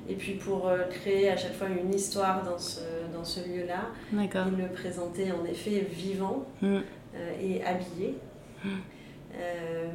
et 0.09 0.15
puis 0.15 0.33
pour 0.33 0.67
euh, 0.67 0.83
créer 0.89 1.29
à 1.29 1.37
chaque 1.37 1.53
fois 1.53 1.67
une 1.67 1.93
histoire 1.93 2.43
dans 2.43 2.57
ce, 2.57 2.81
dans 3.13 3.23
ce 3.23 3.41
lieu-là. 3.41 3.89
Et 4.23 4.27
le 4.57 4.67
présenter 4.67 5.31
en 5.31 5.45
effet 5.45 5.87
vivant 5.89 6.45
mm. 6.61 6.79
et 7.41 7.63
habillé. 7.63 8.15
Mm. 8.63 8.69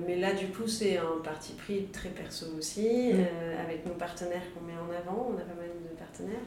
mais 0.07 0.17
là, 0.17 0.33
du 0.33 0.47
coup, 0.47 0.67
c'est 0.67 0.99
un 0.99 1.23
parti 1.23 1.53
pris 1.53 1.87
très 1.93 2.09
perso 2.09 2.47
aussi, 2.59 3.13
mm. 3.13 3.61
avec 3.65 3.87
nos 3.87 3.95
partenaires 3.95 4.43
qu'on 4.55 4.65
met 4.65 4.75
en 4.75 4.91
avant. 4.97 5.29
On 5.31 5.35
a 5.35 5.43
pas 5.43 5.55
mal 5.55 5.69
de 5.91 5.97
partenaires. 5.97 6.47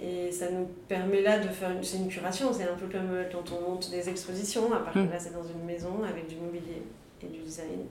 Et 0.00 0.32
ça 0.32 0.50
nous 0.50 0.68
permet 0.88 1.22
là 1.22 1.38
de 1.38 1.48
faire 1.48 1.70
une, 1.70 1.84
c'est 1.84 1.98
une 1.98 2.08
curation, 2.08 2.52
c'est 2.52 2.64
un 2.64 2.74
peu 2.74 2.86
comme 2.86 3.12
euh, 3.12 3.24
quand 3.30 3.44
on 3.52 3.70
monte 3.70 3.90
des 3.90 4.08
expositions, 4.08 4.72
à 4.72 4.80
part 4.80 4.92
que 4.92 4.98
là 4.98 5.18
c'est 5.18 5.32
dans 5.32 5.44
une 5.44 5.64
maison 5.64 6.02
avec 6.02 6.26
du 6.26 6.34
mobilier 6.36 6.82
et 7.22 7.26
du 7.26 7.40
design. 7.40 7.86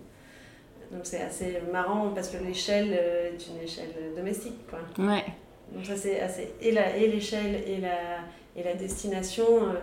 Donc 0.94 1.02
c'est 1.04 1.22
assez 1.22 1.60
marrant 1.72 2.12
parce 2.14 2.30
que 2.30 2.44
l'échelle 2.44 2.90
euh, 2.92 3.32
est 3.34 3.48
une 3.48 3.62
échelle 3.64 3.94
domestique. 4.16 4.68
Quoi. 4.68 4.80
Ouais. 5.04 5.26
Donc 5.72 5.86
ça 5.86 5.96
c'est 5.96 6.20
assez... 6.20 6.54
Et, 6.62 6.72
la, 6.72 6.96
et 6.96 7.08
l'échelle 7.08 7.56
et 7.68 7.78
la, 7.78 8.20
et 8.56 8.64
la 8.64 8.76
destination 8.76 9.46
euh, 9.64 9.74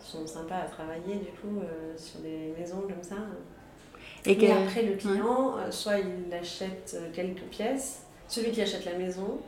sont 0.00 0.26
sympas 0.26 0.56
à 0.56 0.68
travailler 0.68 1.16
du 1.16 1.30
coup 1.40 1.60
sur 1.96 2.20
des 2.20 2.52
maisons 2.58 2.80
comme 2.80 3.02
ça. 3.02 3.16
Et, 4.26 4.50
après 4.50 4.82
le 4.82 4.96
client, 4.96 5.56
soit 5.70 5.98
il 5.98 6.34
achète 6.34 6.96
quelques 7.14 7.44
pièces, 7.50 8.04
celui 8.28 8.50
qui 8.50 8.60
achète 8.60 8.84
la 8.84 8.94
maison, 8.94 9.40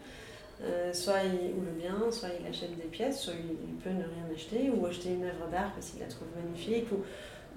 euh, 0.64 0.92
soit 0.92 1.24
il, 1.24 1.54
ou 1.58 1.64
le 1.64 1.72
bien, 1.72 2.10
soit 2.10 2.28
il 2.40 2.46
achète 2.46 2.76
des 2.76 2.88
pièces, 2.88 3.22
soit 3.22 3.34
il, 3.34 3.74
peut 3.76 3.90
ne 3.90 4.04
rien 4.04 4.32
acheter, 4.32 4.70
ou 4.70 4.86
acheter 4.86 5.08
une 5.10 5.24
œuvre 5.24 5.48
d'art 5.50 5.72
parce 5.72 5.90
qu'il 5.90 6.00
la 6.00 6.06
trouve 6.06 6.28
magnifique. 6.36 6.86
Ou, 6.92 6.98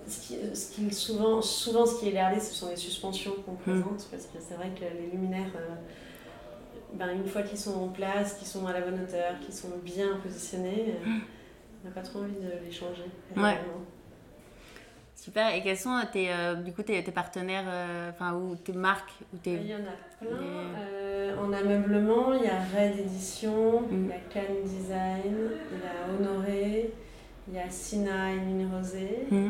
ce 0.07 0.27
qui, 0.27 0.55
ce 0.55 0.71
qui, 0.71 0.93
souvent, 0.93 1.41
souvent, 1.41 1.85
ce 1.85 1.99
qui 1.99 2.09
est 2.09 2.13
gardé, 2.13 2.39
ce 2.39 2.53
sont 2.53 2.69
les 2.69 2.75
suspensions 2.75 3.33
qu'on 3.45 3.53
hmm. 3.53 3.81
présente, 3.81 4.07
parce 4.11 4.25
que 4.25 4.37
c'est 4.39 4.55
vrai 4.55 4.71
que 4.75 4.81
les 4.81 5.07
luminaires, 5.11 5.51
euh, 5.55 5.75
ben, 6.93 7.09
une 7.09 7.27
fois 7.27 7.41
qu'ils 7.41 7.57
sont 7.57 7.75
en 7.75 7.87
place, 7.89 8.35
qu'ils 8.35 8.47
sont 8.47 8.65
à 8.67 8.73
la 8.73 8.81
bonne 8.81 9.01
hauteur, 9.01 9.39
qu'ils 9.41 9.53
sont 9.53 9.71
bien 9.83 10.17
positionnés, 10.21 10.95
euh, 10.95 11.09
hmm. 11.09 11.21
on 11.83 11.87
n'a 11.87 11.93
pas 11.93 12.01
trop 12.01 12.19
envie 12.19 12.35
de 12.35 12.65
les 12.65 12.71
changer. 12.71 13.05
Ouais. 13.35 13.59
Super. 15.15 15.55
Et 15.55 15.63
quels 15.63 15.77
sont 15.77 15.99
tes, 16.11 16.29
du 16.63 16.71
coup, 16.71 16.83
tes, 16.83 17.03
tes 17.03 17.11
partenaires, 17.11 17.65
enfin, 18.09 18.35
ou 18.35 18.55
tes 18.55 18.73
marques 18.73 19.13
ou 19.33 19.37
tes... 19.37 19.53
Il 19.53 19.67
y 19.67 19.73
en 19.73 19.77
a 19.79 20.23
plein. 20.23 21.41
en 21.41 21.51
ameublement, 21.51 22.33
il 22.33 22.43
y 22.43 22.47
a 22.47 22.59
Red 22.59 22.99
Edition, 22.99 23.81
mm. 23.81 23.87
il 23.91 24.07
y 24.07 24.11
a 24.11 24.19
Can 24.31 24.53
Design, 24.63 25.51
il 25.71 25.79
y 25.79 25.87
a 25.87 26.13
Honoré, 26.13 26.93
il 27.47 27.55
y 27.55 27.59
a 27.59 27.69
Sina 27.69 28.31
et 28.31 28.39
Mini 28.39 28.65
Rosé. 28.65 29.27
Mm. 29.29 29.49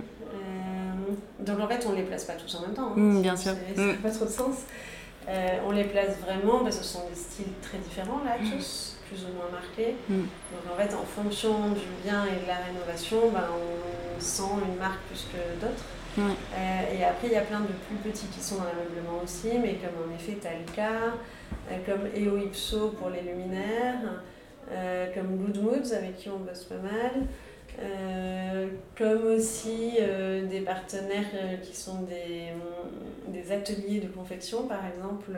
donc 1.39 1.59
en 1.59 1.67
fait, 1.67 1.85
on 1.87 1.91
ne 1.91 1.95
les 1.95 2.03
place 2.03 2.25
pas 2.25 2.33
tous 2.33 2.55
en 2.55 2.61
même 2.61 2.73
temps. 2.73 2.91
Hein. 2.91 2.99
Mm, 2.99 3.21
bien 3.21 3.35
sûr. 3.35 3.53
Ça 3.75 3.81
n'a 3.85 3.93
pas 3.93 4.11
trop 4.11 4.25
de 4.25 4.29
sens. 4.29 4.55
on 5.65 5.71
les 5.71 5.85
place 5.85 6.17
vraiment 6.19 6.59
parce 6.59 6.77
que 6.77 6.83
ce 6.83 6.93
sont 6.93 7.07
des 7.09 7.15
styles 7.15 7.53
très 7.61 7.77
différents 7.77 8.23
là, 8.23 8.37
tous 8.39 8.97
plus 9.07 9.23
ou 9.23 9.35
moins 9.37 9.49
marqué. 9.51 9.95
Mm. 10.09 10.21
Donc 10.21 10.73
en 10.73 10.75
fait, 10.75 10.93
en 10.95 11.05
fonction 11.05 11.69
du 11.69 11.85
bien 12.03 12.25
et 12.25 12.43
de 12.43 12.47
la 12.47 12.57
rénovation, 12.57 13.29
ben, 13.31 13.47
on 13.51 14.19
sent 14.19 14.53
une 14.67 14.77
marque 14.77 14.99
plus 15.07 15.27
que 15.31 15.65
d'autres. 15.65 15.83
Euh, 16.17 16.97
et 16.97 17.03
après, 17.03 17.27
il 17.27 17.33
y 17.33 17.37
a 17.37 17.41
plein 17.41 17.61
de 17.61 17.67
plus 17.87 17.97
petits 17.97 18.27
qui 18.27 18.41
sont 18.41 18.55
dans 18.55 18.65
l'ameublement 18.65 19.21
aussi, 19.23 19.49
mais 19.61 19.75
comme 19.75 20.09
en 20.09 20.15
effet 20.15 20.33
Talca, 20.33 21.13
euh, 21.71 21.77
comme 21.85 22.07
EO 22.15 22.37
Ipso 22.37 22.89
pour 22.89 23.09
les 23.09 23.21
luminaires, 23.21 24.21
euh, 24.71 25.07
comme 25.13 25.37
Good 25.37 25.61
Moods 25.61 25.93
avec 25.93 26.17
qui 26.17 26.29
on 26.29 26.39
bosse 26.39 26.63
pas 26.63 26.75
mal. 26.75 27.27
Comme 28.98 29.27
aussi 29.27 29.94
des 30.50 30.62
partenaires 30.62 31.60
qui 31.62 31.75
sont 31.75 32.03
des, 32.03 32.48
des, 33.27 33.51
ateliers 33.51 34.00
de 34.00 34.08
confection, 34.08 34.67
par 34.67 34.86
exemple 34.86 35.32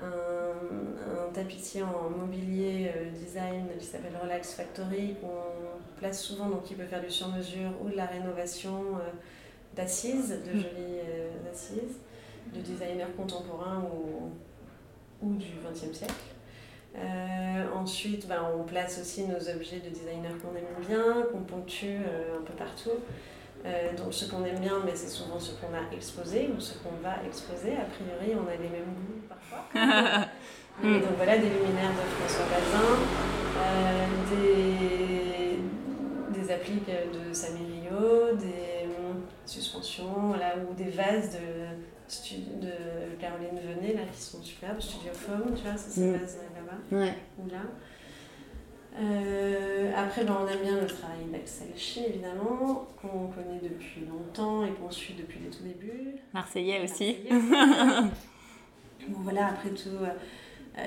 un, 0.00 1.32
tapissier 1.32 1.82
en 1.82 2.10
mobilier 2.10 2.90
euh, 2.94 3.10
design 3.10 3.66
qui 3.78 3.86
s'appelle 3.86 4.16
Relax 4.22 4.54
Factory, 4.54 5.16
qu'on 5.20 5.98
place 5.98 6.22
souvent, 6.22 6.48
donc 6.48 6.70
il 6.70 6.76
peut 6.76 6.84
faire 6.84 7.02
du 7.02 7.10
sur-mesure 7.10 7.70
ou 7.82 7.88
de 7.88 7.96
la 7.96 8.06
rénovation 8.06 8.96
euh, 8.96 9.10
d'assises, 9.74 10.30
de 10.30 10.50
mm. 10.50 10.60
jolies 10.60 11.00
euh, 11.08 11.50
assises, 11.50 11.98
de 12.54 12.60
designers 12.60 13.12
contemporains 13.16 13.84
ou, 13.94 14.30
ou 15.26 15.34
du 15.36 15.46
XXe 15.64 15.96
siècle. 15.96 16.31
Ensuite, 17.74 18.28
ben, 18.28 18.42
on 18.56 18.62
place 18.64 18.98
aussi 19.00 19.24
nos 19.24 19.48
objets 19.48 19.80
de 19.80 19.88
designers 19.88 20.36
qu'on 20.42 20.56
aime 20.56 20.86
bien, 20.86 21.22
qu'on 21.32 21.40
ponctue 21.40 21.98
un 22.38 22.42
peu 22.44 22.52
partout. 22.52 23.00
Euh, 23.64 23.96
donc 23.96 24.12
ce 24.12 24.24
qu'on 24.28 24.44
aime 24.44 24.58
bien, 24.58 24.80
mais 24.84 24.92
c'est 24.94 25.08
souvent 25.08 25.38
ce 25.38 25.52
qu'on 25.52 25.72
a 25.72 25.94
exposé 25.94 26.50
ou 26.56 26.60
ce 26.60 26.74
qu'on 26.78 26.96
va 27.02 27.16
exposer. 27.24 27.74
A 27.76 27.84
priori, 27.84 28.36
on 28.36 28.48
a 28.48 28.56
les 28.56 28.68
mêmes 28.68 28.92
goûts 28.96 29.22
parfois. 29.28 29.68
Et 30.82 30.98
donc 31.00 31.16
voilà, 31.16 31.36
des 31.36 31.48
luminaires 31.48 31.92
de 31.92 32.24
François 32.24 32.46
Bazin, 32.46 32.98
euh, 33.58 34.06
des, 36.34 36.40
des 36.40 36.50
appliques 36.50 36.88
de 36.88 37.32
Samirio, 37.32 38.34
des 38.36 38.88
suspensions, 39.44 40.28
voilà, 40.28 40.54
ou 40.56 40.74
des 40.74 40.90
vases 40.90 41.32
de, 41.32 41.76
de 42.60 43.16
Caroline 43.20 43.58
Venet, 43.58 43.94
là, 43.94 44.02
qui 44.12 44.20
sont 44.20 44.42
superbes, 44.42 44.80
Studio 44.80 45.12
Foam, 45.12 45.54
tu 45.54 45.62
vois, 45.62 45.76
c'est 45.76 45.90
ces 45.90 46.06
mm. 46.06 46.12
vases 46.12 46.38
là-bas. 46.54 46.98
Ouais. 47.04 47.14
Ou 47.38 47.48
là. 47.48 47.62
Euh, 49.00 49.90
après, 49.96 50.24
ben, 50.24 50.36
on 50.42 50.46
aime 50.46 50.60
bien 50.62 50.80
le 50.80 50.86
travail 50.86 51.24
d'Axel 51.32 51.68
Chi, 51.76 52.04
évidemment, 52.04 52.88
qu'on 53.00 53.28
connaît 53.28 53.60
depuis 53.62 54.04
longtemps 54.06 54.64
et 54.64 54.70
qu'on 54.70 54.90
suit 54.90 55.14
depuis 55.14 55.40
les 55.40 55.50
tout 55.50 55.62
débuts. 55.64 56.16
Marseillais 56.34 56.82
aussi. 56.84 57.16
bon, 57.30 59.20
voilà, 59.20 59.46
après 59.48 59.70
tout, 59.70 59.96
euh, 59.96 60.82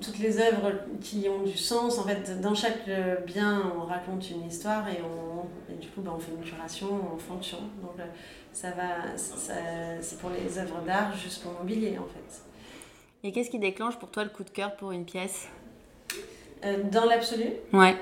toutes 0.00 0.18
les 0.20 0.38
œuvres 0.38 0.72
qui 1.02 1.28
ont 1.28 1.42
du 1.42 1.56
sens, 1.56 1.98
en 1.98 2.04
fait, 2.04 2.40
dans 2.40 2.54
chaque 2.54 2.88
bien, 3.26 3.72
on 3.76 3.84
raconte 3.84 4.30
une 4.30 4.46
histoire 4.46 4.88
et, 4.88 5.02
on, 5.02 5.39
et 5.72 5.80
du 5.80 5.88
coup, 5.88 6.00
ben, 6.00 6.12
on 6.16 6.18
fait 6.18 6.32
une 6.32 6.42
curation 6.42 7.14
en 7.14 7.16
fonction. 7.16 7.58
Donc, 7.82 7.98
euh, 7.98 8.06
ça 8.52 8.70
va, 8.70 9.16
c'est 9.16 10.18
pour 10.18 10.30
les 10.30 10.58
œuvres 10.58 10.80
d'art 10.82 11.16
jusqu'au 11.16 11.50
mobilier, 11.50 11.98
en 11.98 12.04
fait. 12.04 12.42
Et 13.22 13.32
qu'est-ce 13.32 13.50
qui 13.50 13.58
déclenche 13.58 13.98
pour 13.98 14.10
toi 14.10 14.24
le 14.24 14.30
coup 14.30 14.44
de 14.44 14.50
cœur 14.50 14.76
pour 14.76 14.92
une 14.92 15.04
pièce? 15.04 15.48
Euh, 16.64 16.82
dans 16.90 17.04
l'absolu? 17.04 17.52
Ouais. 17.72 17.96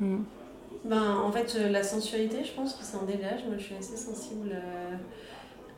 Hmm. 0.00 0.22
Ben, 0.84 1.16
en 1.16 1.30
fait, 1.30 1.54
euh, 1.56 1.68
la 1.68 1.82
sensualité, 1.82 2.44
je 2.44 2.52
pense 2.52 2.74
que 2.74 2.84
ça 2.84 2.98
en 2.98 3.04
dégage. 3.04 3.44
Moi, 3.46 3.56
je 3.58 3.64
suis 3.64 3.76
assez 3.76 3.96
sensible 3.96 4.56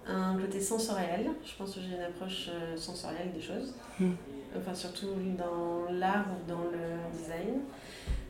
à 0.07 0.13
un 0.13 0.39
côté 0.39 0.61
sensoriel. 0.61 1.31
Je 1.45 1.55
pense 1.57 1.75
que 1.75 1.81
j'ai 1.81 1.97
une 1.97 2.03
approche 2.03 2.51
sensorielle 2.77 3.33
des 3.33 3.43
choses. 3.43 3.75
Hmm. 3.99 4.13
Enfin, 4.57 4.75
surtout 4.75 5.09
dans 5.37 5.93
l'art 5.93 6.27
ou 6.31 6.49
dans 6.49 6.63
le 6.63 7.19
design. 7.19 7.61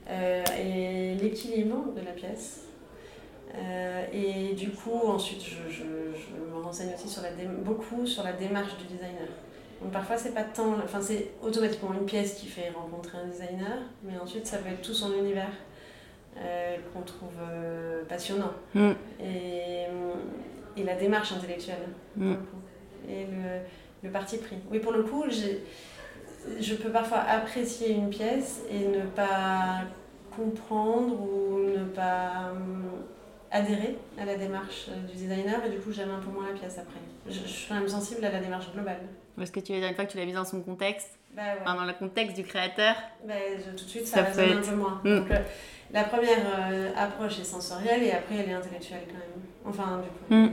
Et 0.08 1.14
l'équilibre 1.14 1.92
de 1.94 2.00
la 2.04 2.12
pièce. 2.12 2.62
et 4.12 4.54
du 4.54 4.70
coup, 4.70 5.00
ensuite, 5.06 5.42
je, 5.42 5.70
je, 5.70 5.82
je 5.82 6.52
me 6.52 6.62
renseigne 6.62 6.92
aussi 6.94 7.08
sur 7.08 7.22
la 7.22 7.30
beaucoup 7.64 8.06
sur 8.06 8.22
la 8.22 8.32
démarche 8.32 8.76
du 8.78 8.84
designer. 8.84 9.28
Donc 9.84 9.92
parfois 9.92 10.16
c'est 10.16 10.32
pas 10.32 10.44
tant, 10.44 10.76
enfin 10.82 11.00
c'est 11.02 11.32
automatiquement 11.42 11.92
une 11.92 12.06
pièce 12.06 12.34
qui 12.34 12.46
fait 12.46 12.70
rencontrer 12.70 13.18
un 13.18 13.26
designer, 13.26 13.78
mais 14.02 14.18
ensuite 14.18 14.46
ça 14.46 14.58
peut 14.58 14.70
être 14.70 14.82
tout 14.82 14.94
son 14.94 15.12
univers 15.12 15.52
euh, 16.38 16.76
qu'on 16.92 17.02
trouve 17.02 17.36
euh, 17.52 18.02
passionnant. 18.08 18.52
Mm. 18.74 18.92
Et, 19.20 19.84
et, 20.76 20.82
la 20.82 20.96
démarche 20.96 21.32
intellectuelle, 21.32 21.86
mm. 22.16 22.34
et 23.08 23.26
le, 23.26 23.60
le, 24.02 24.10
parti 24.10 24.38
pris. 24.38 24.56
Oui, 24.70 24.78
pour 24.78 24.92
le 24.92 25.02
coup, 25.02 25.24
je 26.60 26.74
peux 26.74 26.90
parfois 26.90 27.18
apprécier 27.18 27.92
une 27.92 28.10
pièce 28.10 28.62
et 28.70 28.86
ne 28.86 29.02
pas 29.02 29.82
comprendre 30.34 31.20
ou 31.20 31.68
ne 31.68 31.84
pas 31.84 32.52
adhérer 33.50 33.96
à 34.18 34.24
la 34.24 34.34
démarche 34.34 34.86
euh, 34.88 35.06
du 35.06 35.14
designer 35.14 35.64
et 35.64 35.70
du 35.70 35.78
coup 35.78 35.92
j'aime 35.92 36.10
un 36.10 36.18
peu 36.18 36.30
moins 36.30 36.46
la 36.48 36.58
pièce 36.58 36.76
après. 36.76 36.98
Je, 37.28 37.32
je 37.32 37.46
suis 37.46 37.68
quand 37.68 37.76
même 37.76 37.88
sensible 37.88 38.24
à 38.24 38.30
la 38.32 38.40
démarche 38.40 38.72
globale. 38.72 39.00
Parce 39.36 39.50
que 39.50 39.60
tu 39.60 39.72
veux 39.72 39.78
dire 39.78 39.88
une 39.88 39.94
fois 39.94 40.04
que 40.04 40.10
tu 40.10 40.18
l'as 40.18 40.24
mise 40.24 40.34
dans 40.34 40.44
son 40.44 40.60
contexte, 40.60 41.18
bah 41.34 41.42
ouais. 41.42 41.64
dans 41.64 41.84
le 41.84 41.92
contexte 41.92 42.36
du 42.36 42.42
créateur, 42.42 42.94
bah, 43.24 43.34
tout 43.76 43.84
de 43.84 43.90
suite 43.90 44.06
ça, 44.06 44.32
ça 44.32 44.42
résonne 44.42 44.58
un 44.58 44.62
peu 44.62 44.74
moins. 44.74 45.00
Mm. 45.04 45.18
Donc 45.18 45.30
euh, 45.30 45.38
la 45.92 46.04
première 46.04 46.38
euh, 46.58 46.90
approche 46.96 47.38
est 47.38 47.44
sensorielle 47.44 48.02
et 48.02 48.12
après 48.12 48.36
elle 48.36 48.50
est 48.50 48.54
intellectuelle 48.54 49.04
quand 49.06 49.14
même. 49.14 49.44
Enfin 49.64 50.02
du 50.02 50.08
coup, 50.08 50.34
mm. 50.34 50.52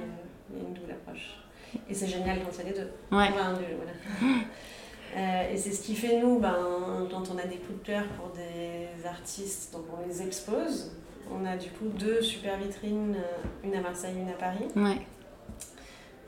il 0.52 0.58
y 0.58 0.60
a 0.60 0.68
une 0.68 0.74
double 0.74 0.92
approche. 0.92 1.38
Et 1.90 1.94
c'est 1.94 2.08
génial 2.08 2.40
quand 2.40 2.52
il 2.54 2.58
y 2.60 2.62
a 2.62 2.72
les 2.72 2.80
deux. 2.80 2.92
Ouais. 3.12 3.30
Enfin, 3.34 3.54
voilà. 3.54 4.34
Euh, 5.16 5.52
et 5.52 5.58
c'est 5.58 5.72
ce 5.72 5.82
qui 5.82 5.96
fait 5.96 6.20
nous, 6.20 6.40
ben, 6.40 7.08
quand 7.12 7.24
on 7.34 7.38
a 7.38 7.46
des 7.46 7.58
coups 7.58 7.80
de 7.82 7.86
cœur 7.86 8.04
pour 8.18 8.30
des 8.30 9.08
artistes, 9.08 9.74
donc 9.74 9.84
on 9.94 10.08
les 10.08 10.22
expose. 10.22 10.92
On 11.34 11.46
a 11.46 11.58
du 11.58 11.70
coup 11.70 11.86
deux 11.88 12.22
super 12.22 12.58
vitrines, 12.58 13.18
une 13.64 13.76
à 13.76 13.82
Marseille, 13.82 14.16
une 14.18 14.30
à 14.30 14.34
Paris. 14.34 14.68
Ouais. 14.76 15.06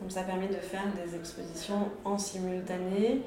Donc 0.01 0.11
ça 0.11 0.23
permet 0.23 0.47
de 0.47 0.55
faire 0.55 0.85
des 1.05 1.15
expositions 1.15 1.89
en 2.03 2.17
simultané 2.17 3.21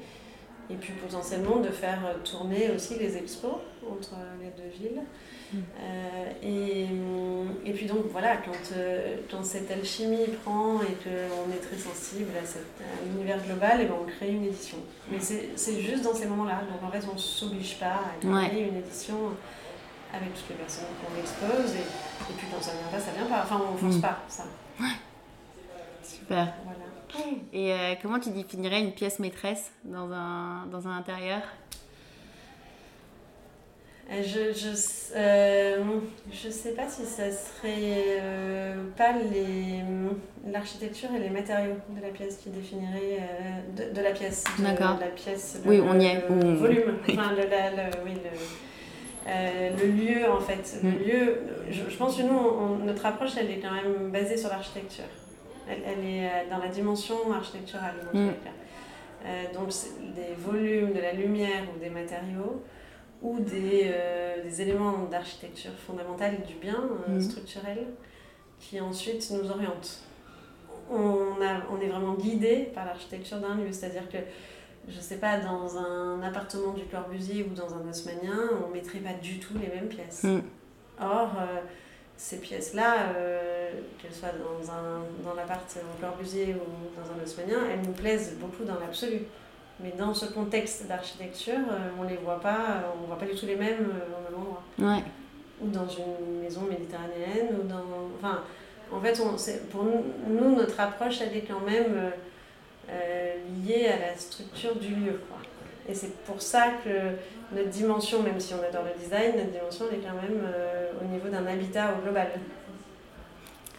et 0.69 0.75
puis 0.75 0.93
potentiellement 0.93 1.57
de 1.57 1.69
faire 1.69 2.01
tourner 2.23 2.71
aussi 2.71 2.99
les 2.99 3.17
expos 3.17 3.55
entre 3.89 4.15
les 4.41 4.51
deux 4.61 4.69
villes. 4.69 5.01
Mm. 5.53 5.57
Euh, 5.79 6.31
et, 6.43 6.87
et, 7.67 7.73
puis 7.73 7.85
donc 7.85 8.05
voilà, 8.11 8.37
quand, 8.37 8.75
euh, 8.75 9.17
quand 9.29 9.43
cette 9.43 9.69
alchimie 9.69 10.27
prend 10.43 10.81
et 10.81 10.95
qu'on 11.03 11.51
est 11.51 11.61
très 11.61 11.77
sensible 11.77 12.31
à, 12.35 13.05
l'univers 13.05 13.43
global, 13.43 13.81
et 13.81 13.85
ben 13.85 13.95
on 14.01 14.05
crée 14.05 14.31
une 14.31 14.45
édition. 14.45 14.77
Mais 15.11 15.19
c'est 15.19 15.81
juste 15.81 16.03
dans 16.03 16.13
ces 16.13 16.25
moments-là. 16.27 16.61
Donc 16.71 16.87
en 16.87 16.91
fait, 16.91 17.05
on 17.09 17.13
ne 17.13 17.19
s'oblige 17.19 17.77
pas 17.79 18.01
à 18.13 18.47
créer 18.47 18.67
une 18.69 18.77
édition 18.77 19.15
avec 20.13 20.33
toutes 20.33 20.49
les 20.49 20.55
personnes 20.55 20.85
qu'on 21.01 21.19
expose. 21.19 21.75
Et, 21.75 21.79
et, 21.79 22.35
puis 22.37 22.47
quand 22.51 22.61
ça 22.61 22.71
vient 22.71 22.89
pas, 22.91 22.99
ça 22.99 23.11
vient 23.11 23.25
pas. 23.25 23.43
Enfin, 23.43 23.61
on 23.69 23.73
ne 23.73 23.77
force 23.77 23.97
mm. 23.97 24.01
pas 24.01 24.19
ça. 24.27 24.43
Super. 26.03 26.53
Et 27.53 27.73
euh, 27.73 27.95
comment 28.01 28.19
tu 28.19 28.29
définirais 28.31 28.81
une 28.81 28.91
pièce 28.91 29.19
maîtresse 29.19 29.71
dans 29.83 30.11
un, 30.11 30.65
dans 30.67 30.87
un 30.87 30.97
intérieur? 30.97 31.41
Je, 34.09 34.53
je, 34.53 34.69
euh, 35.15 35.83
je 36.31 36.49
sais 36.49 36.71
pas 36.71 36.87
si 36.87 37.03
ça 37.03 37.29
serait 37.31 38.21
pas 38.95 39.13
l'architecture 40.49 41.09
et 41.15 41.19
les 41.19 41.29
matériaux 41.29 41.75
de 41.89 42.01
la 42.01 42.09
pièce 42.09 42.37
qui 42.37 42.49
définiraient 42.49 43.19
de, 43.75 43.93
de, 43.93 44.01
la 44.01 44.11
pièce. 44.11 44.45
D'accord. 44.59 44.97
la 44.99 45.07
pièce. 45.07 45.61
oui, 45.65 45.81
on 45.83 45.99
y 45.99 46.05
est. 46.05 46.25
volume. 46.27 46.97
enfin, 47.09 47.31
le, 47.35 47.43
oui, 48.05 48.13
le, 49.27 49.85
le, 49.85 49.91
lieu, 49.91 50.31
en 50.31 50.39
fait. 50.39 50.79
Le 50.81 50.89
mm. 50.89 51.03
lieu, 51.03 51.37
je, 51.69 51.89
je, 51.89 51.97
pense 51.97 52.15
que 52.15 52.23
nous, 52.23 52.83
notre 52.85 53.05
approche, 53.05 53.31
elle 53.37 53.51
est 53.51 53.59
quand 53.59 53.73
même 53.73 54.09
basée 54.09 54.37
sur 54.37 54.49
l'architecture. 54.49 55.03
Elle, 55.69 56.05
est 56.05 56.25
euh, 56.25 56.29
dans 56.49 56.59
la 56.59 56.69
dimension 56.69 57.31
architecturale, 57.33 57.95
dans 58.13 58.19
mm. 58.19 58.33
euh, 59.25 59.43
donc, 59.53 59.69
des 60.15 60.33
volumes, 60.37 60.93
de 60.93 60.99
la 60.99 61.13
lumière 61.13 61.63
ou 61.75 61.79
des 61.79 61.89
matériaux 61.89 62.63
ou 63.21 63.39
des, 63.39 63.83
euh, 63.85 64.43
des 64.43 64.61
éléments 64.61 65.05
d'architecture 65.05 65.71
fondamentale 65.85 66.41
du 66.47 66.55
bien 66.55 66.89
mm. 67.07 67.21
structurel 67.21 67.87
qui 68.59 68.79
ensuite 68.79 69.29
nous 69.31 69.49
orientent. 69.49 70.03
On, 70.89 71.41
a, 71.41 71.63
on 71.71 71.81
est 71.81 71.87
vraiment 71.87 72.13
guidé 72.13 72.69
par 72.73 72.85
l'architecture 72.85 73.39
d'un 73.39 73.55
lieu, 73.55 73.71
c'est-à-dire 73.71 74.07
que, 74.09 74.17
je 74.87 74.99
sais 74.99 75.17
pas, 75.17 75.37
dans 75.39 75.77
un 75.77 76.21
appartement 76.21 76.73
du 76.73 76.85
Corbusier 76.85 77.45
ou 77.49 77.53
dans 77.53 77.73
un 77.73 77.89
haussmanien, 77.89 78.49
on 78.63 78.69
ne 78.69 78.73
mettrait 78.73 78.99
pas 78.99 79.13
du 79.13 79.39
tout 79.39 79.53
les 79.55 79.67
mêmes 79.67 79.89
pièces. 79.89 80.23
Mm. 80.23 80.41
Or, 81.01 81.31
ces 82.15 82.37
pièces-là, 82.37 83.13
qu'elles 83.99 84.13
soient 84.13 84.29
dans, 84.29 84.71
un, 84.71 85.03
dans 85.23 85.35
l'appart 85.35 85.77
au 85.77 86.01
Corbusier 86.01 86.55
ou 86.55 86.99
dans 86.99 87.11
un 87.11 87.23
haussmannien, 87.23 87.59
elles 87.71 87.85
nous 87.85 87.93
plaisent 87.93 88.37
beaucoup 88.39 88.63
dans 88.63 88.79
l'absolu. 88.79 89.23
Mais 89.79 89.93
dans 89.97 90.13
ce 90.13 90.25
contexte 90.25 90.87
d'architecture, 90.87 91.59
on 91.99 92.03
les 92.03 92.17
voit 92.17 92.39
pas, 92.39 92.93
on 93.01 93.07
voit 93.07 93.17
pas 93.17 93.25
du 93.25 93.35
tout 93.35 93.45
les 93.45 93.55
mêmes 93.55 93.85
au 93.85 94.31
même 94.31 94.39
endroit. 94.39 94.63
Ouais. 94.79 95.03
Ou 95.61 95.67
dans 95.69 95.87
une 95.87 96.41
maison 96.41 96.61
méditerranéenne, 96.61 97.55
ou 97.59 97.67
dans. 97.67 97.83
Enfin, 98.17 98.41
en 98.91 98.99
fait, 99.01 99.19
on, 99.19 99.35
pour 99.69 99.83
nous, 99.83 100.55
notre 100.55 100.79
approche, 100.79 101.21
elle 101.21 101.37
est 101.37 101.45
quand 101.47 101.59
même 101.59 102.11
euh, 102.89 103.35
liée 103.65 103.87
à 103.87 103.99
la 103.99 104.17
structure 104.17 104.75
du 104.75 104.95
lieu. 104.95 105.19
Quoi. 105.27 105.37
Et 105.89 105.93
c'est 105.93 106.15
pour 106.23 106.41
ça 106.41 106.67
que 106.83 107.55
notre 107.55 107.69
dimension, 107.69 108.23
même 108.23 108.39
si 108.39 108.53
on 108.53 108.63
adore 108.63 108.83
le 108.83 109.01
design, 109.01 109.35
notre 109.35 109.51
dimension 109.51 109.85
elle 109.91 109.99
est 109.99 110.01
quand 110.01 110.15
même 110.15 110.41
euh, 110.45 110.91
au 111.01 111.05
niveau 111.05 111.27
d'un 111.29 111.45
habitat 111.45 111.95
au 111.97 112.01
global. 112.03 112.27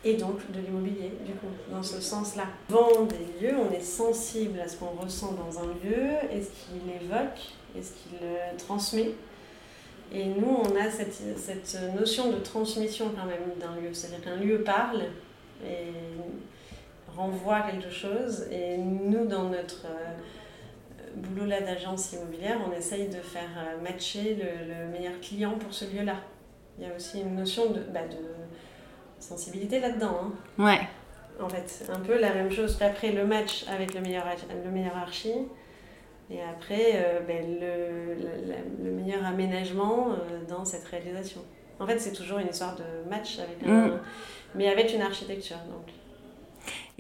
Et 0.04 0.14
donc 0.14 0.38
de 0.52 0.60
l'immobilier, 0.60 1.12
du 1.26 1.32
coup, 1.32 1.48
dans 1.70 1.82
ce 1.82 2.00
sens-là. 2.00 2.44
Dans 2.68 3.04
des 3.04 3.16
lieux, 3.40 3.56
on 3.58 3.72
est 3.72 3.80
sensible 3.80 4.60
à 4.60 4.68
ce 4.68 4.76
qu'on 4.76 4.90
ressent 5.02 5.32
dans 5.32 5.58
un 5.58 5.66
lieu, 5.66 6.06
et 6.32 6.40
ce 6.40 6.50
qu'il 6.50 6.88
évoque, 7.02 7.40
et 7.76 7.82
ce 7.82 7.92
qu'il 7.92 8.18
euh, 8.22 8.52
transmet? 8.56 9.10
Et 10.12 10.24
nous, 10.24 10.62
on 10.62 10.76
a 10.76 10.88
cette, 10.88 11.20
cette 11.36 11.78
notion 11.98 12.30
de 12.30 12.38
transmission 12.38 13.10
quand 13.14 13.26
même 13.26 13.52
d'un 13.60 13.78
lieu. 13.80 13.92
C'est-à-dire 13.92 14.22
qu'un 14.24 14.36
lieu 14.36 14.62
parle 14.62 15.02
et 15.66 15.92
renvoie 17.14 17.60
quelque 17.62 17.90
chose. 17.90 18.46
Et 18.50 18.78
nous, 18.78 19.26
dans 19.26 19.50
notre 19.50 19.84
euh, 19.84 20.14
boulot 21.16 21.44
là 21.44 21.60
d'agence 21.60 22.12
immobilière, 22.12 22.58
on 22.66 22.72
essaye 22.72 23.08
de 23.08 23.20
faire 23.20 23.50
euh, 23.58 23.82
matcher 23.82 24.36
le, 24.36 24.72
le 24.72 24.90
meilleur 24.90 25.20
client 25.20 25.58
pour 25.58 25.74
ce 25.74 25.84
lieu-là. 25.86 26.16
Il 26.78 26.86
y 26.86 26.90
a 26.90 26.94
aussi 26.94 27.20
une 27.20 27.34
notion 27.34 27.70
de, 27.70 27.80
bah, 27.92 28.06
de 28.08 28.16
sensibilité 29.20 29.80
là-dedans. 29.80 30.32
Hein. 30.58 30.62
Ouais. 30.62 30.80
En 31.40 31.48
fait, 31.48 31.88
un 31.92 32.00
peu 32.00 32.18
la 32.18 32.34
même 32.34 32.50
chose 32.50 32.76
qu'après 32.76 33.12
le 33.12 33.24
match 33.24 33.64
avec 33.68 33.94
le 33.94 34.00
meilleur, 34.00 34.24
le 34.64 34.70
meilleur 34.70 34.96
archi. 34.96 35.32
Et 36.30 36.42
après, 36.42 36.92
euh, 36.94 37.20
ben, 37.26 37.58
le, 37.58 38.84
le, 38.84 38.90
meilleur 38.90 39.24
aménagement 39.24 40.08
euh, 40.10 40.44
dans 40.46 40.64
cette 40.64 40.84
réalisation. 40.84 41.40
En 41.80 41.86
fait, 41.86 41.98
c'est 41.98 42.12
toujours 42.12 42.38
une 42.38 42.48
histoire 42.48 42.76
de 42.76 43.08
match, 43.08 43.38
avec 43.38 43.66
un, 43.66 43.86
mm. 43.86 44.00
mais 44.56 44.68
avec 44.68 44.92
une 44.92 45.00
architecture. 45.00 45.56
Donc. 45.70 45.94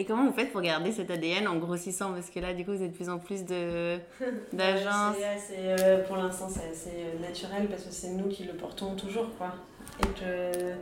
Et 0.00 0.04
comment 0.04 0.26
vous 0.26 0.32
faites 0.32 0.52
pour 0.52 0.60
garder 0.60 0.92
cet 0.92 1.10
ADN 1.10 1.48
en 1.48 1.56
grossissant? 1.56 2.12
Parce 2.12 2.30
que 2.30 2.38
là, 2.38 2.54
du 2.54 2.64
coup, 2.64 2.70
vous 2.70 2.82
êtes 2.82 2.92
de 2.92 2.96
plus 2.96 3.08
en 3.08 3.18
plus 3.18 3.44
d'agences. 4.52 5.16
euh, 5.58 6.04
pour 6.06 6.16
l'instant, 6.16 6.48
c'est 6.48 6.70
assez 6.70 6.96
euh, 6.96 7.18
naturel 7.20 7.66
parce 7.68 7.82
que 7.82 7.90
c'est 7.90 8.10
nous 8.10 8.28
qui 8.28 8.44
le 8.44 8.52
portons 8.52 8.94
toujours. 8.94 9.26
Quoi. 9.36 9.52
Et 10.00 10.06
que 10.20 10.74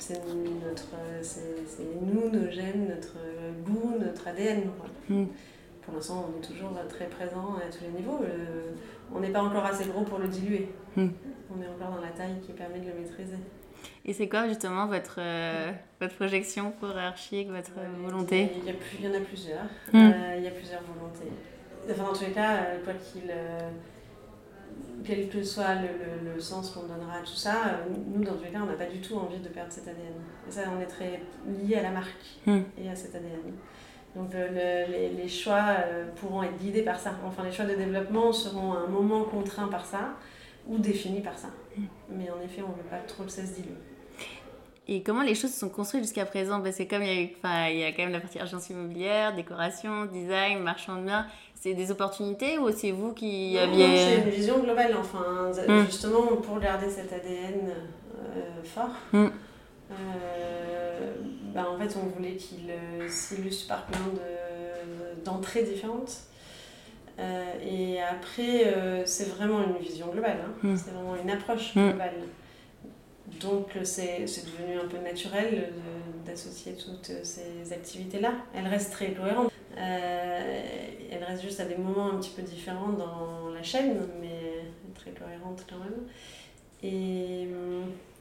c'est 0.00 0.20
notre, 0.24 0.88
nous, 2.02 2.30
nos 2.30 2.50
gènes, 2.50 2.88
notre 2.88 3.16
goût, 3.64 3.94
notre 3.98 4.28
ADN. 4.28 4.62
Mm 5.08 5.26
pour 5.82 5.94
l'instant, 5.94 6.28
on 6.28 6.38
est 6.38 6.46
toujours 6.46 6.70
très 6.88 7.06
présent 7.06 7.56
à 7.56 7.70
tous 7.72 7.82
les 7.82 7.90
niveaux. 8.00 8.20
on 9.12 9.20
n'est 9.20 9.30
pas 9.30 9.42
encore 9.42 9.64
assez 9.64 9.86
gros 9.86 10.02
pour 10.02 10.18
le 10.18 10.28
diluer. 10.28 10.68
Hmm. 10.96 11.08
On 11.52 11.60
est 11.60 11.66
encore 11.66 11.96
dans 11.96 12.00
la 12.00 12.10
taille 12.10 12.38
qui 12.46 12.52
permet 12.52 12.78
de 12.78 12.86
le 12.86 12.94
maîtriser. 12.94 13.38
Et 14.04 14.12
c'est 14.12 14.28
quoi 14.28 14.48
justement 14.48 14.86
votre, 14.86 15.16
euh, 15.18 15.72
votre 16.00 16.14
projection 16.14 16.72
pour 16.78 16.96
Archic, 16.96 17.48
votre 17.50 17.72
volonté? 18.02 18.50
il 18.56 18.70
y, 18.70 18.74
il 18.98 19.04
y, 19.04 19.08
en 19.08 19.14
a 19.14 19.20
plusieurs. 19.20 19.64
Hmm. 19.92 19.96
Euh, 19.96 20.34
il 20.38 20.44
y 20.44 20.48
a 20.48 20.50
plusieurs 20.50 20.82
volontés. 20.82 21.30
Enfin, 21.90 22.04
dans 22.04 22.12
tous 22.12 22.24
les 22.24 22.32
cas, 22.32 22.56
euh, 22.56 22.84
quoi 22.84 22.92
qu'il 22.94 23.30
quel 25.04 25.28
que 25.28 25.42
soit 25.42 25.74
le, 25.76 26.32
le, 26.34 26.40
sens 26.40 26.70
qu'on 26.70 26.82
donnera 26.82 27.18
à 27.18 27.20
tout 27.20 27.34
ça, 27.34 27.80
nous, 28.06 28.24
dans 28.24 28.34
tous 28.34 28.44
les 28.44 28.50
cas, 28.50 28.60
on 28.62 28.66
n'a 28.66 28.74
pas 28.74 28.86
du 28.86 29.00
tout 29.00 29.16
envie 29.16 29.38
de 29.38 29.48
perdre 29.48 29.72
cet 29.72 29.88
ADN. 29.88 30.12
Et 30.48 30.50
ça, 30.50 30.62
on 30.76 30.80
est 30.80 30.86
très 30.86 31.22
lié 31.46 31.76
à 31.76 31.82
la 31.82 31.90
marque 31.90 32.38
hmm. 32.46 32.60
et 32.78 32.88
à 32.88 32.94
cet 32.94 33.14
ADN. 33.14 33.52
Donc 34.16 34.34
euh, 34.34 34.86
les, 34.88 35.10
les, 35.10 35.28
choix 35.28 35.64
euh, 35.78 36.08
pourront 36.16 36.42
être 36.42 36.58
guidés 36.58 36.82
par 36.82 36.98
ça. 36.98 37.12
Enfin, 37.24 37.44
les 37.44 37.52
choix 37.52 37.64
de 37.64 37.74
développement 37.74 38.32
seront 38.32 38.72
à 38.72 38.78
un 38.80 38.86
moment 38.88 39.24
contraints 39.24 39.68
par 39.68 39.84
ça 39.84 40.16
ou 40.66 40.78
définis 40.78 41.20
par 41.20 41.38
ça. 41.38 41.48
Mm. 41.76 41.84
Mais 42.10 42.30
en 42.30 42.40
effet, 42.40 42.62
on 42.62 42.70
ne 42.70 42.82
veut 42.82 42.88
pas 42.90 42.98
trop 43.06 43.22
le 43.22 43.28
cesse 43.28 43.54
diluer. 43.54 43.76
Et 44.88 45.04
comment 45.04 45.22
les 45.22 45.36
choses 45.36 45.52
se 45.52 45.60
sont 45.60 45.68
construites 45.68 46.02
jusqu'à 46.02 46.26
présent? 46.26 46.60
Parce 46.60 46.76
que 46.76 46.82
comme 46.82 47.02
il 47.02 47.08
y, 47.08 47.16
a 47.16 47.22
eu, 47.22 47.72
il 47.72 47.78
y 47.78 47.84
a 47.84 47.92
quand 47.92 48.02
même 48.02 48.12
la 48.12 48.18
partie 48.18 48.40
agence 48.40 48.70
immobilière, 48.70 49.36
décoration, 49.36 50.06
design, 50.06 50.58
marchand 50.58 50.96
de 50.96 51.04
biens, 51.04 51.26
c'est 51.60 51.74
des 51.74 51.90
opportunités 51.90 52.58
ou 52.58 52.72
c'est 52.72 52.90
vous 52.90 53.12
qui 53.12 53.58
aviez... 53.58 53.96
C'est 53.98 54.24
une 54.24 54.30
vision 54.30 54.60
globale, 54.60 54.96
enfin, 54.98 55.50
mm. 55.68 55.84
justement 55.84 56.22
pour 56.36 56.58
garder 56.58 56.88
cet 56.88 57.12
ADN 57.12 57.68
euh, 57.68 58.62
fort. 58.64 58.88
Mm. 59.12 59.28
Bah, 61.54 61.66
en 61.68 61.78
fait, 61.78 61.98
on 62.02 62.06
voulait 62.16 62.36
qu'il 62.36 62.70
euh, 62.70 63.08
s'illustre 63.08 63.68
par 63.68 63.84
plein 63.86 63.98
d'entrées 65.24 65.62
différentes. 65.62 66.20
Et 67.62 68.00
après, 68.00 68.74
c'est 69.04 69.28
vraiment 69.28 69.62
une 69.62 69.76
vision 69.76 70.06
globale, 70.06 70.38
hein. 70.42 70.52
Hmm. 70.62 70.74
c'est 70.74 70.90
vraiment 70.90 71.16
une 71.22 71.30
approche 71.30 71.74
hmm. 71.74 71.90
globale. 71.90 72.14
Donc, 73.42 73.76
c'est 73.82 74.24
devenu 74.24 74.78
un 74.82 74.88
peu 74.88 74.96
naturel 75.04 75.70
d'associer 76.24 76.72
toutes 76.72 77.12
ces 77.22 77.70
activités-là. 77.74 78.32
Elles 78.54 78.66
restent 78.66 78.92
très 78.92 79.12
cohérentes. 79.12 79.52
Elles 79.80 81.24
restent 81.24 81.42
juste 81.42 81.60
à 81.60 81.64
des 81.64 81.76
moments 81.76 82.12
un 82.12 82.18
petit 82.18 82.30
peu 82.30 82.42
différents 82.42 82.92
dans 82.92 83.48
la 83.50 83.62
chaîne, 83.62 83.96
mais 84.20 84.64
très 84.94 85.12
cohérentes 85.12 85.64
quand 85.68 85.78
même. 85.78 86.06
Et 86.82 87.48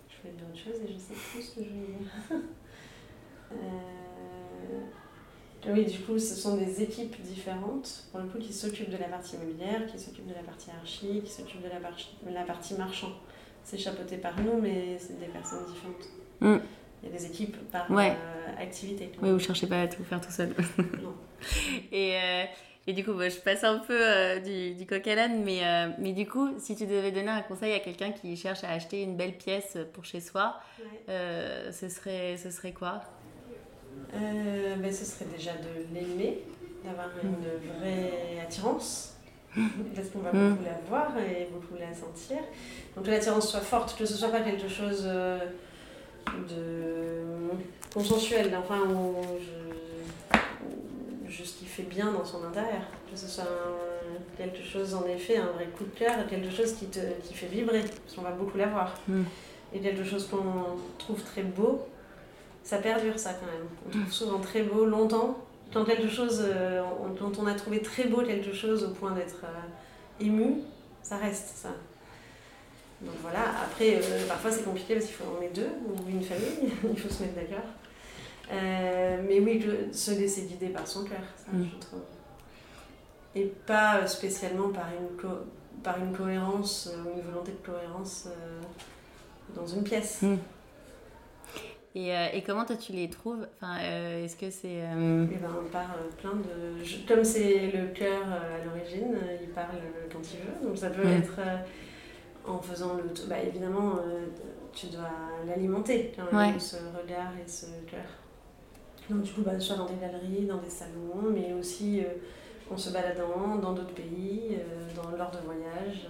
je 0.09 0.17
voulais 0.21 0.33
dire 0.35 0.47
autre 0.47 0.57
chose 0.57 0.81
et 0.83 0.87
je 0.93 0.97
sais 0.97 1.13
plus 1.13 1.41
ce 1.41 1.55
que 1.55 1.63
je 1.63 1.69
voulais 1.69 1.97
dire. 1.99 2.11
Euh, 3.51 3.55
oui, 5.67 5.85
du 5.85 5.99
coup, 5.99 6.17
ce 6.17 6.35
sont 6.35 6.55
des 6.55 6.81
équipes 6.81 7.21
différentes, 7.21 8.05
pour 8.11 8.21
le 8.21 8.27
coup, 8.27 8.37
qui 8.37 8.53
s'occupent 8.53 8.89
de 8.89 8.97
la 8.97 9.07
partie 9.07 9.35
immobilière, 9.35 9.85
qui 9.87 9.99
s'occupent 9.99 10.27
de 10.27 10.33
la 10.33 10.43
partie 10.43 10.69
archi, 10.71 11.21
qui 11.23 11.31
s'occupent 11.31 11.63
de 11.63 11.69
la, 11.69 11.79
partie, 11.79 12.07
la 12.31 12.43
partie 12.43 12.75
marchand. 12.75 13.11
C'est 13.63 13.77
chapeauté 13.77 14.17
par 14.17 14.39
nous, 14.39 14.59
mais 14.61 14.97
c'est 14.99 15.19
des 15.19 15.27
personnes 15.27 15.65
différentes. 15.65 16.07
Mm. 16.41 16.63
Il 17.01 17.09
y 17.09 17.11
a 17.13 17.17
des 17.17 17.25
équipes 17.25 17.57
par 17.71 17.87
euh, 17.89 18.13
activité. 18.59 19.11
Oui, 19.21 19.29
vous 19.29 19.35
ne 19.35 19.39
cherchez 19.39 19.67
pas 19.67 19.81
à 19.81 19.87
tout 19.87 20.03
faire 20.03 20.21
tout 20.21 20.31
seul. 20.31 20.49
non. 21.01 21.13
Et, 21.91 22.15
euh, 22.15 22.43
et 22.85 22.91
du 22.91 23.05
coup, 23.05 23.13
bah, 23.13 23.29
je 23.29 23.37
passe 23.37 23.63
un 23.63 23.77
peu 23.77 24.41
du, 24.43 24.73
du 24.73 24.85
coq 24.85 25.07
à 25.07 25.15
l'âne, 25.15 25.43
mais, 25.43 25.61
mais 25.99 26.11
du 26.11 26.27
coup, 26.27 26.49
si 26.57 26.75
tu 26.75 26.85
devais 26.85 27.11
donner 27.11 27.29
un 27.29 27.41
conseil 27.41 27.71
à 27.73 27.79
quelqu'un 27.79 28.11
qui 28.11 28.35
cherche 28.35 28.63
à 28.63 28.71
acheter 28.71 29.03
une 29.03 29.15
belle 29.15 29.37
pièce 29.37 29.77
pour 29.93 30.03
chez 30.03 30.19
soi, 30.19 30.59
ce, 31.07 31.87
serait, 31.87 32.35
ce 32.35 32.49
serait 32.49 32.73
quoi? 32.73 33.01
Euh, 34.13 34.75
ben, 34.77 34.91
Ce 34.91 35.05
serait 35.05 35.25
déjà 35.25 35.51
de 35.53 35.93
l'aimer, 35.93 36.43
d'avoir 36.83 37.09
une 37.23 37.79
vraie 37.79 38.41
attirance, 38.41 39.17
parce 39.95 40.09
qu'on 40.09 40.19
va 40.19 40.33
mm. 40.33 40.49
beaucoup 40.49 40.63
la 40.63 40.89
voir 40.89 41.17
et 41.17 41.47
beaucoup 41.51 41.75
la 41.79 41.93
sentir. 41.93 42.37
Donc 42.95 43.05
que 43.05 43.11
l'attirance 43.11 43.49
soit 43.49 43.59
forte, 43.61 43.97
que 43.97 44.05
ce 44.05 44.15
soit 44.15 44.29
pas 44.29 44.41
quelque 44.41 44.67
chose 44.67 45.03
euh, 45.05 45.39
de 46.49 47.23
consensuel, 47.93 48.55
enfin, 48.57 48.83
je, 49.39 50.39
juste 51.29 51.59
qui 51.59 51.65
fait 51.65 51.83
bien 51.83 52.11
dans 52.11 52.25
son 52.25 52.43
intérieur, 52.43 52.81
que 53.11 53.17
ce 53.17 53.27
soit 53.27 53.45
quelque 54.37 54.63
chose 54.63 54.93
en 54.93 55.05
effet, 55.05 55.37
un 55.37 55.51
vrai 55.51 55.65
coup 55.65 55.83
de 55.83 55.97
cœur, 55.97 56.15
quelque 56.27 56.49
chose 56.49 56.73
qui 56.73 56.87
te 56.87 56.99
qui 57.23 57.33
fait 57.33 57.47
vibrer, 57.47 57.81
parce 57.81 58.15
qu'on 58.15 58.21
va 58.21 58.31
beaucoup 58.31 58.57
la 58.57 58.67
voir. 58.67 58.95
Mm. 59.07 59.23
Et 59.73 59.79
quelque 59.79 60.03
chose 60.03 60.27
qu'on 60.27 60.77
trouve 60.97 61.21
très 61.23 61.43
beau, 61.43 61.85
ça 62.63 62.77
perdure 62.77 63.17
ça 63.19 63.33
quand 63.33 63.45
même. 63.45 63.67
On 63.87 63.89
trouve 63.89 64.11
souvent 64.11 64.39
très 64.39 64.63
beau 64.63 64.85
longtemps. 64.85 65.37
Quand 65.73 65.85
quelque 65.85 66.09
chose, 66.09 66.43
euh, 66.43 66.81
quand 67.19 67.37
on 67.37 67.45
a 67.45 67.53
trouvé 67.53 67.81
très 67.81 68.05
beau 68.05 68.23
quelque 68.23 68.51
chose 68.53 68.83
au 68.83 68.89
point 68.89 69.11
d'être 69.11 69.43
euh, 69.43 70.23
ému, 70.23 70.61
ça 71.03 71.17
reste 71.17 71.49
ça. 71.55 71.69
Donc 73.01 73.15
voilà, 73.21 73.61
après, 73.65 73.95
euh, 73.95 74.27
parfois 74.27 74.51
c'est 74.51 74.63
compliqué 74.63 74.95
parce 74.95 75.05
qu'il 75.05 75.15
faut 75.15 75.35
en 75.35 75.39
mettre 75.39 75.53
deux 75.53 75.71
ou 75.87 76.09
une 76.09 76.21
famille, 76.21 76.71
il 76.91 76.99
faut 76.99 77.09
se 77.09 77.23
mettre 77.23 77.35
d'accord. 77.35 77.69
mais 78.51 79.39
oui, 79.39 79.65
se 79.91 80.11
laisser 80.11 80.43
guider 80.43 80.69
par 80.69 80.85
son 80.85 81.05
cœur, 81.05 81.21
ça 81.37 81.51
mm. 81.51 81.65
je 81.73 81.79
trouve. 81.79 82.01
Et 83.35 83.45
pas 83.45 84.05
spécialement 84.07 84.69
par 84.69 84.87
une, 84.87 85.81
par 85.81 85.97
une 85.99 86.15
cohérence 86.15 86.89
ou 87.05 87.17
une 87.17 87.21
volonté 87.21 87.51
de 87.51 87.65
cohérence 87.65 88.27
dans 89.55 89.67
une 89.67 89.83
pièce. 89.83 90.21
Mm. 90.21 90.35
Et, 91.95 92.15
euh, 92.15 92.27
et, 92.33 92.43
comment 92.43 92.65
toi 92.65 92.75
tu 92.75 92.91
les 92.91 93.09
trouves? 93.09 93.47
Enfin, 93.55 93.79
euh, 93.81 94.23
Est-ce 94.23 94.35
que 94.35 94.51
c'est. 94.51 94.83
Euh, 94.83 95.25
eh 95.31 95.37
ben, 95.37 95.49
on 95.59 95.69
parle 95.69 96.07
plein 96.21 96.33
de. 96.33 97.07
Comme 97.07 97.23
c'est 97.23 97.71
le 97.71 97.87
cœur 97.87 98.21
à 98.27 98.63
l'origine, 98.63 99.17
il 99.41 99.49
parle 99.49 99.77
quand 100.11 100.21
il 100.33 100.39
veut. 100.39 100.67
Donc 100.67 100.77
ça 100.77 100.91
peut 100.91 101.07
être 101.07 101.39
en 102.49 102.59
faisant 102.61 102.95
le. 102.95 103.03
Bah, 103.27 103.35
évidemment, 103.41 103.95
tu 104.73 104.87
dois 104.87 105.09
l'alimenter 105.47 106.13
ce 106.59 106.75
regard 106.77 107.31
et 107.43 107.47
ce 107.47 107.65
cœur. 107.89 108.05
Donc 109.09 109.21
du 109.23 109.31
coup, 109.31 109.41
bah, 109.41 109.59
soit 109.59 109.75
dans 109.77 109.85
des 109.85 109.95
galeries, 109.99 110.45
dans 110.45 110.57
des 110.57 110.69
salons, 110.69 111.31
mais 111.33 111.53
aussi 111.53 112.01
en 112.71 112.77
se 112.77 112.91
baladant 112.91 113.55
dans 113.61 113.73
d'autres 113.73 113.93
pays, 113.95 114.57
dans, 114.95 115.09
lors 115.17 115.31
de 115.31 115.37
voyages. 115.45 116.07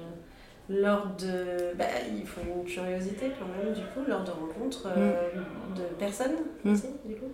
lors 0.70 1.08
de. 1.18 1.74
Bah, 1.78 1.86
il 2.16 2.26
faut 2.28 2.42
une 2.42 2.64
curiosité 2.66 3.32
quand 3.40 3.48
même, 3.48 3.74
du 3.74 3.82
coup, 3.82 4.02
lors 4.08 4.24
de 4.24 4.32
rencontres 4.32 4.88
euh, 4.96 5.30
de 5.76 5.84
personnes 5.98 6.36
Mm. 6.64 6.74
aussi, 6.74 6.88
du 7.06 7.16
coup. 7.16 7.32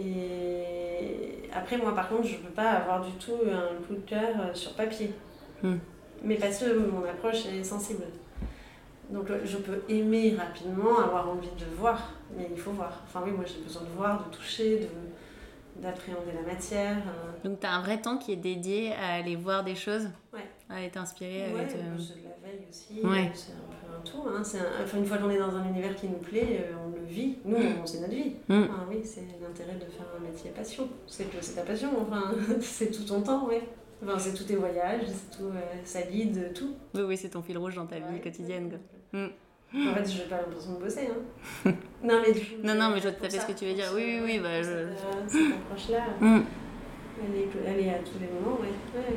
Et 0.00 1.48
après, 1.52 1.76
moi, 1.78 1.94
par 1.94 2.08
contre, 2.08 2.24
je 2.26 2.36
peux 2.36 2.52
pas 2.52 2.70
avoir 2.70 3.04
du 3.04 3.12
tout 3.12 3.38
un 3.46 3.82
coup 3.86 3.94
de 3.94 4.00
cœur 4.06 4.34
euh, 4.40 4.54
sur 4.54 4.72
papier. 4.74 5.12
Mm. 5.62 5.74
Mais 6.26 6.34
parce 6.36 6.58
que 6.58 6.76
mon 6.76 7.04
approche 7.04 7.46
est 7.46 7.62
sensible. 7.64 8.04
Donc, 9.10 9.30
euh, 9.30 9.38
je 9.44 9.56
peux 9.58 9.82
aimer 9.88 10.34
rapidement, 10.36 10.98
avoir 10.98 11.28
envie 11.30 11.46
de 11.58 11.64
voir, 11.78 12.10
mais 12.36 12.48
il 12.50 12.58
faut 12.58 12.72
voir. 12.72 13.00
Enfin, 13.06 13.22
oui, 13.24 13.30
moi, 13.30 13.44
j'ai 13.46 13.62
besoin 13.62 13.82
de 13.82 13.96
voir, 13.96 14.24
de 14.28 14.34
toucher, 14.36 14.80
de 14.80 14.88
d'appréhender 15.82 16.32
la 16.34 16.50
matière. 16.54 16.96
euh. 16.96 17.46
Donc 17.48 17.60
tu 17.60 17.66
as 17.66 17.72
un 17.74 17.82
vrai 17.82 18.00
temps 18.00 18.16
qui 18.16 18.32
est 18.32 18.36
dédié 18.36 18.94
à 18.94 19.16
aller 19.16 19.36
voir 19.36 19.62
des 19.62 19.74
choses, 19.74 20.08
Ouais. 20.32 20.40
à 20.70 20.88
t'inspirer, 20.88 21.44
à 21.44 21.54
Ouais, 21.54 21.60
aller 21.60 21.68
te- 21.68 21.76
le 21.76 21.98
jeu 21.98 22.14
de 22.14 22.24
la 22.24 22.48
veille 22.48 22.64
aussi, 22.70 22.94
Ouais. 23.06 23.26
euh, 23.30 23.34
c'est 23.34 23.52
un 23.52 23.56
peu 23.68 23.94
un 23.94 24.00
tout. 24.00 24.26
Hein. 24.26 24.42
Un- 24.42 24.82
enfin, 24.84 24.96
une 24.96 25.04
fois 25.04 25.18
qu'on 25.18 25.28
est 25.28 25.38
dans 25.38 25.54
un 25.54 25.68
univers 25.68 25.94
qui 25.94 26.08
nous 26.08 26.16
plaît, 26.16 26.64
euh, 26.70 26.76
on 26.82 26.98
le 26.98 27.04
vit. 27.04 27.36
Nous, 27.44 27.56
on- 27.58 27.84
c'est 27.86 28.00
notre 28.00 28.14
vie. 28.14 28.36
Mm. 28.48 28.64
Ah 28.70 28.86
oui, 28.88 29.00
c'est 29.04 29.26
l'intérêt 29.38 29.74
de 29.74 29.80
faire 29.84 30.06
un 30.18 30.26
métier 30.26 30.50
passion. 30.50 30.88
C'est 31.06 31.24
que 31.30 31.36
c'est 31.42 31.56
ta 31.56 31.62
passion, 31.62 31.90
enfin, 32.00 32.22
c'est 32.62 32.90
tout 32.90 33.04
ton 33.04 33.20
temps, 33.20 33.46
ouais. 33.46 33.60
Enfin, 34.04 34.18
c'est 34.18 34.34
tous 34.34 34.44
tes 34.44 34.56
voyages, 34.56 35.02
c'est 35.06 35.36
tout, 35.38 35.46
euh, 35.48 35.60
ça 35.84 36.02
guide 36.02 36.52
tout. 36.54 36.74
Oui, 36.94 37.02
oui, 37.02 37.16
c'est 37.16 37.30
ton 37.30 37.42
fil 37.42 37.56
rouge 37.58 37.74
dans 37.76 37.86
ta 37.86 37.96
vie 37.96 38.20
quotidienne. 38.22 38.68
quoi. 38.70 39.20
Mm. 39.20 39.28
En 39.90 39.94
fait, 39.94 40.10
je 40.10 40.18
n'ai 40.18 40.24
pas 40.28 40.36
l'impression 40.36 40.74
de 40.74 40.78
bosser. 40.80 41.08
Hein. 41.10 41.72
non, 42.04 42.20
mais 42.24 42.32
du 42.32 42.40
coup, 42.40 42.46
Non, 42.62 42.74
non, 42.74 42.90
mais 42.90 42.98
je 42.98 43.02
vois 43.08 43.12
tout 43.12 43.24
à 43.24 43.28
fait 43.30 43.38
ce 43.40 43.46
que 43.46 43.52
tu 43.52 43.64
veux 43.64 43.74
dire. 43.74 43.90
Oui, 43.94 44.02
oui, 44.06 44.20
oui, 44.24 44.38
bah, 44.38 44.62
je- 44.62 44.68
Cette, 44.68 44.72
euh, 44.76 45.24
cette 45.26 45.52
approche-là, 45.54 46.04
Mm. 46.20 46.42
elle, 47.24 47.40
est, 47.40 47.48
elle 47.66 47.86
est 47.86 47.90
à 47.90 47.98
tous 47.98 48.18
les 48.20 48.28
moments, 48.28 48.58
ouais. 48.60 48.68
ouais. 49.00 49.16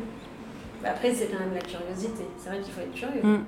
Bah, 0.81 0.89
après, 0.91 1.13
c'est 1.13 1.27
quand 1.27 1.39
même 1.39 1.53
la 1.53 1.61
curiosité. 1.61 2.23
C'est 2.37 2.49
vrai 2.49 2.59
qu'il 2.61 2.73
faut 2.73 2.81
être 2.81 2.93
curieux. 2.93 3.21
Mm. 3.21 3.45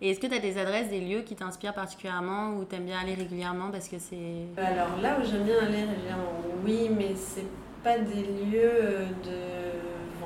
Et 0.00 0.10
est-ce 0.10 0.20
que 0.20 0.26
tu 0.26 0.34
as 0.34 0.38
des 0.40 0.58
adresses, 0.58 0.90
des 0.90 1.00
lieux 1.00 1.22
qui 1.22 1.34
t'inspirent 1.36 1.74
particulièrement 1.74 2.54
ou 2.56 2.64
t'aimes 2.64 2.84
bien 2.84 2.98
aller 2.98 3.14
régulièrement 3.14 3.70
parce 3.70 3.88
que 3.88 3.96
c'est... 3.98 4.46
Alors 4.56 5.00
là 5.02 5.18
où 5.20 5.24
j'aime 5.24 5.42
bien 5.44 5.58
aller 5.58 5.84
régulièrement, 5.84 6.32
oui, 6.64 6.88
mais 6.96 7.14
c'est 7.16 7.46
pas 7.82 7.98
des 7.98 8.22
lieux 8.22 8.60
euh, 8.62 9.06
de 9.24 9.65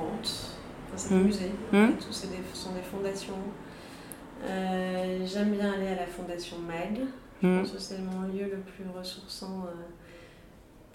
vente. 0.01 0.57
Enfin, 0.87 0.97
c'est 0.97 1.09
des 1.09 1.15
Mm. 1.15 1.23
musées. 1.23 1.51
Mm. 1.71 1.75
et 1.77 1.93
tout, 2.03 2.11
c'est 2.11 2.27
des, 2.31 2.37
ce 2.53 2.57
sont 2.63 2.71
des 2.73 2.81
fondations. 2.81 3.33
Euh, 4.43 5.25
j'aime 5.25 5.51
bien 5.51 5.73
aller 5.73 5.87
à 5.87 5.95
la 5.95 6.05
fondation 6.07 6.57
MAG. 6.59 7.01
Je 7.41 7.47
Mm. 7.47 7.59
pense 7.61 7.71
que 7.71 7.79
c'est 7.79 7.99
mon 7.99 8.21
lieu 8.27 8.45
le 8.51 8.57
plus 8.59 8.85
ressourçant 8.95 9.65
euh, 9.67 9.71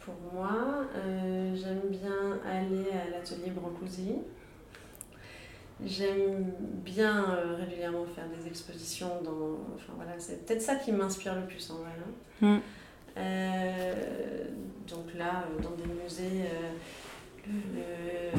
pour 0.04 0.14
moi. 0.32 0.50
Euh, 0.96 1.54
j'aime 1.56 1.82
bien 1.90 2.38
aller 2.48 2.86
à 2.92 3.10
l'atelier 3.10 3.50
Brancusi. 3.50 4.12
J'aime 5.84 6.52
bien 6.84 7.24
euh, 7.36 7.56
régulièrement 7.56 8.06
faire 8.06 8.24
des 8.28 8.46
expositions 8.48 9.20
dans. 9.22 9.58
Enfin 9.74 9.92
voilà, 9.96 10.12
c'est 10.18 10.46
peut-être 10.46 10.62
ça 10.62 10.76
qui 10.76 10.90
m'inspire 10.90 11.34
le 11.34 11.42
plus 11.46 11.70
en 11.70 11.74
vrai. 11.74 11.90
hein. 12.42 12.46
Mm. 12.56 12.60
Euh, 13.18 14.44
donc 14.88 15.14
là, 15.18 15.44
dans 15.62 15.70
des 15.72 15.84
musées, 16.02 16.44
euh, 17.46 18.32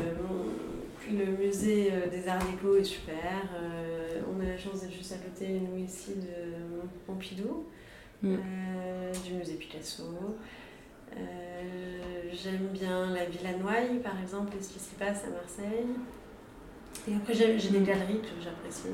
le, 1.09 1.25
le 1.25 1.36
musée 1.47 1.89
euh, 1.91 2.07
des 2.07 2.27
Arts 2.27 2.39
Déco 2.45 2.75
est 2.77 2.83
super. 2.83 3.15
Euh, 3.55 4.21
on 4.31 4.41
a 4.41 4.45
la 4.49 4.57
chance 4.57 4.81
d'être 4.81 4.93
juste 4.93 5.13
à 5.13 5.17
côté, 5.17 5.59
nous 5.59 5.83
ici, 5.83 6.11
de 6.15 6.87
Pompidou, 7.05 7.65
Mm. 8.23 8.35
euh, 8.35 9.11
du 9.25 9.33
musée 9.33 9.53
Picasso. 9.55 10.03
J'aime 12.33 12.67
bien 12.73 13.11
la 13.13 13.25
Villa 13.25 13.51
Noailles, 13.59 13.99
par 14.03 14.19
exemple, 14.21 14.53
et 14.59 14.61
ce 14.63 14.69
qui 14.73 14.79
s'y 14.79 14.95
passe 14.95 15.23
à 15.25 15.29
Marseille. 15.29 15.85
Et 17.09 17.15
après, 17.15 17.33
j'ai 17.33 17.55
des 17.69 17.81
galeries 17.81 18.21
que 18.21 18.41
j'apprécie, 18.43 18.89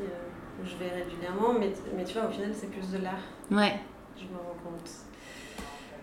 où 0.62 0.66
je 0.66 0.76
vais 0.76 0.92
régulièrement, 1.04 1.54
mais, 1.54 1.72
mais 1.96 2.04
tu 2.04 2.14
vois, 2.14 2.28
au 2.28 2.32
final, 2.32 2.52
c'est 2.54 2.70
plus 2.70 2.92
de 2.92 3.00
l'art. 3.04 3.24
Ouais. 3.52 3.80
Je 4.18 4.24
me 4.24 4.38
rends 4.38 4.58
compte. 4.64 4.90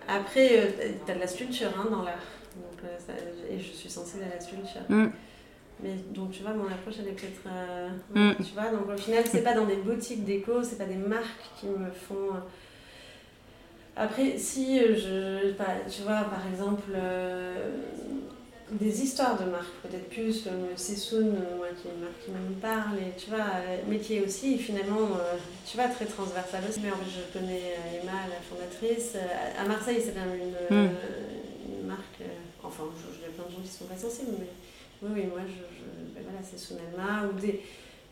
Après, 0.08 0.72
tu 1.06 1.10
as 1.10 1.14
de 1.14 1.20
la 1.20 1.26
sculpture 1.26 1.70
hein, 1.78 1.86
dans 1.90 2.02
l'art. 2.02 2.26
Euh, 2.84 3.14
et 3.50 3.58
je 3.58 3.72
suis 3.72 3.88
sensible 3.90 4.24
à 4.24 4.34
la 4.34 4.40
sculpture. 4.40 4.80
Mm. 4.88 5.08
Mais 5.82 5.94
donc, 6.14 6.32
tu 6.32 6.42
vois, 6.42 6.52
mon 6.52 6.66
approche, 6.66 6.94
elle 7.00 7.08
est 7.08 7.12
peut-être. 7.12 7.42
euh, 7.46 7.88
Mm. 8.14 8.36
Tu 8.44 8.52
vois, 8.54 8.70
donc 8.70 8.88
au 8.88 8.96
final, 8.96 9.24
c'est 9.26 9.42
pas 9.42 9.54
dans 9.54 9.66
des 9.66 9.76
boutiques 9.76 10.24
déco, 10.24 10.62
c'est 10.62 10.76
pas 10.78 10.84
des 10.84 10.94
marques 10.96 11.48
qui 11.58 11.66
me 11.66 11.90
font. 11.90 12.34
euh, 12.34 12.40
Après, 13.96 14.38
si 14.38 14.78
je. 14.78 15.52
pas- 15.52 15.84
Tu 15.90 16.02
vois, 16.02 16.22
par 16.24 16.42
exemple. 16.52 16.82
euh, 16.94 17.70
des 18.72 19.02
histoires 19.02 19.36
de 19.36 19.50
marques, 19.50 19.74
peut-être 19.82 20.08
plus 20.10 20.44
comme 20.44 20.68
Sessoun, 20.76 21.32
moi 21.56 21.66
qui 21.82 21.88
est 21.88 21.90
une 21.90 22.02
marque 22.02 22.20
qui 22.24 22.30
me 22.30 22.54
parle, 22.60 22.98
et, 22.98 23.18
tu 23.20 23.28
vois, 23.28 23.46
mais 23.88 23.98
qui 23.98 24.14
est 24.14 24.24
aussi 24.24 24.58
finalement, 24.58 25.08
euh, 25.18 25.34
tu 25.66 25.76
vois, 25.76 25.88
très 25.88 26.04
transversale 26.04 26.62
aussi. 26.68 26.78
Mais 26.80 26.92
en 26.92 26.94
fait, 26.94 27.10
je 27.10 27.36
connais 27.36 27.74
Emma, 28.00 28.12
la 28.30 28.38
fondatrice. 28.48 29.16
À 29.58 29.64
Marseille, 29.66 30.00
c'est 30.00 30.12
quand 30.14 30.24
même 30.24 30.38
une, 30.38 30.76
Mm. 30.84 30.90
une 31.80 31.86
marque. 31.88 32.20
enfin, 32.62 32.84
je- 32.96 33.18
il 33.18 33.22
y 33.22 33.24
a 33.24 33.30
plein 33.34 33.44
de 33.46 33.50
gens 33.56 33.62
qui 33.62 33.68
sont 33.68 33.86
pas 33.86 33.96
sensibles, 33.96 34.36
mais 34.38 34.46
oui, 35.02 35.10
oui, 35.14 35.26
moi, 35.26 35.40
je, 35.46 35.52
je- 35.52 36.14
ben 36.14 36.22
voilà, 36.24 36.38
c'est 36.42 36.58
Sunalma, 36.58 37.26
ou 37.28 37.32
des, 37.40 37.60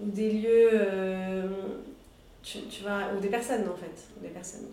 ou 0.00 0.06
des 0.10 0.30
lieux, 0.32 0.70
euh, 0.72 1.46
tu, 2.42 2.60
tu 2.62 2.82
vois, 2.82 3.12
ou 3.16 3.20
des 3.20 3.28
personnes 3.28 3.68
en 3.68 3.76
fait, 3.76 4.08
des 4.22 4.28
personnes. 4.28 4.68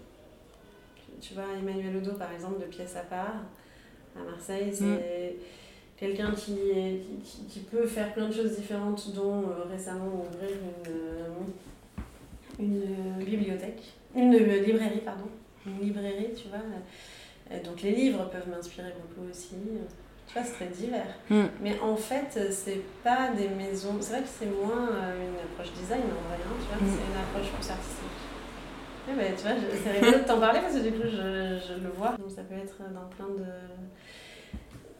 Tu, 0.95 1.27
tu 1.29 1.33
vois, 1.33 1.45
Emmanuel 1.59 1.97
Odo, 1.97 2.13
par 2.13 2.31
exemple, 2.33 2.59
de 2.61 2.65
Pièce 2.65 2.95
à 2.95 3.01
part, 3.01 3.43
à 4.15 4.23
Marseille, 4.23 4.71
c'est 4.73 4.85
Mm. 4.85 5.97
quelqu'un 5.97 6.31
qui, 6.31 6.55
qui, 7.49 7.59
peut 7.61 7.85
faire 7.85 8.13
plein 8.13 8.27
de 8.29 8.33
choses 8.33 8.55
différentes, 8.57 9.13
dont 9.13 9.43
euh, 9.43 9.63
récemment 9.69 10.25
ouvrir 10.29 10.57
une, 12.59 12.81
euh, 12.81 13.17
une 13.17 13.23
bibliothèque, 13.25 13.93
une 14.15 14.33
librairie, 14.37 15.01
pardon, 15.03 15.25
une 15.65 15.79
librairie, 15.81 16.29
tu 16.35 16.47
vois. 16.47 16.59
Donc 17.63 17.81
les 17.81 17.91
livres 17.91 18.29
peuvent 18.29 18.49
m'inspirer 18.49 18.91
beaucoup 19.01 19.29
aussi. 19.29 19.55
Tu 20.27 20.33
vois, 20.33 20.43
c'est 20.43 20.53
très 20.55 20.65
divers. 20.67 21.05
Mm. 21.29 21.43
Mais 21.61 21.79
en 21.81 21.95
fait, 21.95 22.51
c'est 22.51 22.81
pas 23.03 23.29
des 23.37 23.47
maisons. 23.49 23.95
C'est 24.01 24.13
vrai 24.13 24.21
que 24.23 24.27
c'est 24.39 24.47
moins 24.47 24.89
euh, 24.91 25.27
une 25.27 25.37
approche 25.39 25.73
design 25.73 26.01
en 26.01 26.27
vrai, 26.29 26.39
hein, 26.43 26.55
tu 26.59 26.67
vois, 26.67 26.87
Mm. 26.87 26.91
c'est 26.91 27.11
une 27.11 27.19
approche 27.21 27.51
plus 27.53 27.69
artistique. 27.69 28.19
Ouais, 29.07 29.13
mais 29.15 29.35
tu 29.35 29.43
vois, 29.43 29.51
c'est 29.83 29.91
rigolo 29.91 30.23
de 30.23 30.27
t'en 30.27 30.39
parler 30.39 30.59
parce 30.61 30.73
que 30.73 30.79
du 30.81 30.91
coup, 30.91 31.03
je, 31.03 31.59
je 31.67 31.73
le 31.83 31.89
vois. 31.95 32.15
Donc 32.17 32.31
ça 32.35 32.41
peut 32.41 32.55
être 32.55 32.77
dans 32.93 33.07
plein 33.15 33.27
de 33.35 33.45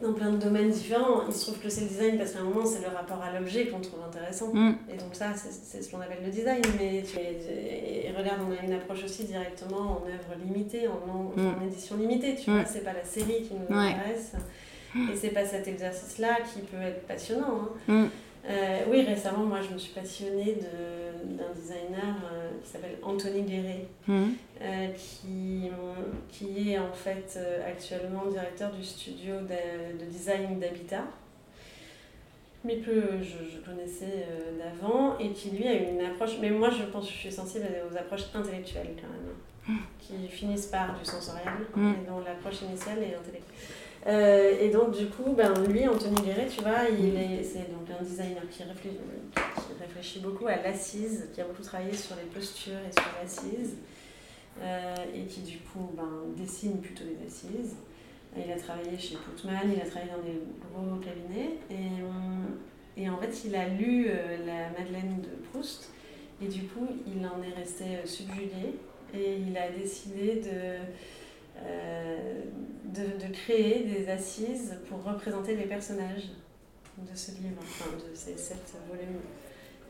dans 0.01 0.11
plein 0.13 0.29
de 0.31 0.37
domaines 0.37 0.69
différents. 0.69 1.21
Il 1.27 1.33
se 1.33 1.45
trouve 1.45 1.59
que 1.59 1.69
c'est 1.69 1.81
le 1.81 1.87
design 1.87 2.17
parce 2.17 2.31
qu'à 2.33 2.39
un 2.39 2.43
moment, 2.43 2.65
c'est 2.65 2.81
le 2.81 2.89
rapport 2.95 3.21
à 3.23 3.31
l'objet 3.39 3.67
qu'on 3.67 3.79
trouve 3.79 4.01
intéressant. 4.05 4.53
Mm. 4.53 4.75
Et 4.93 4.97
donc 4.97 5.15
ça, 5.15 5.27
c'est 5.35 5.81
ce 5.81 5.89
qu'on 5.89 6.01
appelle 6.01 6.23
le 6.23 6.29
design. 6.31 6.61
Mais 6.77 7.01
tu, 7.01 7.17
et, 7.17 8.05
et 8.07 8.11
regarde, 8.11 8.41
on 8.47 8.51
a 8.51 8.63
une 8.63 8.73
approche 8.73 9.03
aussi 9.05 9.23
directement 9.23 10.03
en 10.03 10.03
œuvre 10.07 10.35
limitée, 10.45 10.87
en, 10.87 10.91
en, 11.09 11.31
en 11.61 11.65
édition 11.65 11.95
limitée. 11.97 12.35
Tu 12.35 12.51
vois, 12.51 12.65
c'est 12.65 12.83
pas 12.83 12.93
la 12.93 13.05
série 13.05 13.41
qui 13.43 13.53
nous 13.55 13.75
Ouais. 13.75 13.93
intéresse. 13.93 14.33
Et 15.11 15.15
c'est 15.15 15.29
pas 15.29 15.45
cet 15.45 15.67
exercice-là 15.67 16.37
qui 16.53 16.59
peut 16.61 16.81
être 16.81 17.05
passionnant. 17.05 17.69
hein. 17.87 17.93
Mm. 17.93 18.05
Euh, 18.47 18.79
oui, 18.89 19.01
récemment, 19.03 19.43
moi, 19.43 19.59
je 19.67 19.73
me 19.73 19.77
suis 19.77 19.91
passionnée 19.93 20.53
de- 20.55 21.35
d'un 21.35 21.51
designer 21.53 22.15
euh, 22.31 22.49
qui 22.63 22.69
s'appelle 22.69 22.97
Anthony 23.01 23.41
Guéret, 23.41 23.85
Mm. 24.07 24.23
euh, 24.61 24.87
qui, 24.95 25.69
qui 26.29 26.71
est 26.71 26.77
en 26.77 26.93
fait 26.93 27.37
actuellement 27.67 28.25
directeur 28.27 28.71
du 28.71 28.83
studio 28.83 29.35
de, 29.41 29.97
de 29.99 30.05
design 30.09 30.59
d'habitat, 30.59 31.03
mais 32.63 32.77
que 32.77 32.91
je, 33.21 33.49
je 33.51 33.59
connaissais 33.65 34.25
d'avant 34.59 35.17
et 35.19 35.29
qui 35.31 35.49
lui 35.51 35.67
a 35.67 35.73
une 35.73 36.01
approche. 36.01 36.37
Mais 36.39 36.49
moi, 36.51 36.69
je 36.69 36.83
pense 36.83 37.07
que 37.07 37.13
je 37.13 37.17
suis 37.17 37.31
sensible 37.31 37.65
aux 37.91 37.97
approches 37.97 38.25
intellectuelles 38.33 38.93
quand 39.01 39.09
même, 39.09 39.77
qui 39.99 40.27
finissent 40.27 40.67
par 40.67 40.97
du 40.97 41.03
sensoriel 41.03 41.53
Mm. 41.75 41.91
et 41.93 42.09
dont 42.09 42.19
l'approche 42.19 42.61
initiale 42.61 42.99
est 42.99 43.15
intellectuelle. 43.15 43.41
Euh, 44.07 44.59
et 44.61 44.69
donc, 44.69 44.95
du 44.95 45.07
coup, 45.07 45.33
ben, 45.35 45.53
lui, 45.67 45.87
Anthony 45.87 46.21
Guéret, 46.21 46.47
tu 46.47 46.61
vois, 46.61 46.89
il 46.89 47.15
est, 47.15 47.43
c'est 47.43 47.71
donc 47.71 47.89
un 47.89 48.03
designer 48.03 48.47
qui 48.51 48.63
réfléchit, 48.63 48.99
qui 49.35 49.81
réfléchit 49.81 50.19
beaucoup 50.19 50.45
à 50.45 50.57
l'assise, 50.57 51.29
qui 51.33 51.41
a 51.41 51.45
beaucoup 51.45 51.63
travaillé 51.63 51.93
sur 51.93 52.15
les 52.15 52.29
postures 52.29 52.73
et 52.87 52.91
sur 52.91 53.09
l'assise, 53.19 53.77
euh, 54.61 54.95
et 55.15 55.25
qui, 55.25 55.41
du 55.41 55.57
coup, 55.57 55.89
ben, 55.97 56.21
dessine 56.37 56.79
plutôt 56.81 57.03
les 57.03 57.25
assises. 57.25 57.77
Il 58.37 58.51
a 58.51 58.57
travaillé 58.57 58.97
chez 58.97 59.15
Putman, 59.15 59.71
il 59.73 59.81
a 59.81 59.85
travaillé 59.85 60.11
dans 60.11 60.21
des 60.21 60.41
gros 60.71 60.97
cabinets, 60.97 61.57
et, 61.71 63.01
et 63.01 63.09
en 63.09 63.17
fait, 63.17 63.45
il 63.45 63.55
a 63.55 63.69
lu 63.69 64.07
euh, 64.09 64.45
la 64.45 64.69
Madeleine 64.77 65.21
de 65.21 65.49
Proust, 65.49 65.89
et 66.41 66.47
du 66.47 66.63
coup, 66.63 66.87
il 67.07 67.25
en 67.25 67.41
est 67.41 67.57
resté 67.57 67.85
subjugué, 68.03 68.75
et 69.13 69.37
il 69.37 69.57
a 69.57 69.71
décidé 69.71 70.41
de 70.41 70.77
créer 73.35 73.83
des 73.83 74.09
assises 74.09 74.77
pour 74.89 75.03
représenter 75.03 75.55
les 75.55 75.65
personnages 75.65 76.29
de 76.97 77.15
ce 77.15 77.31
livre, 77.31 77.59
enfin 77.61 77.91
de 77.91 78.15
ces 78.15 78.37
sept 78.37 78.73
volumes. 78.89 79.21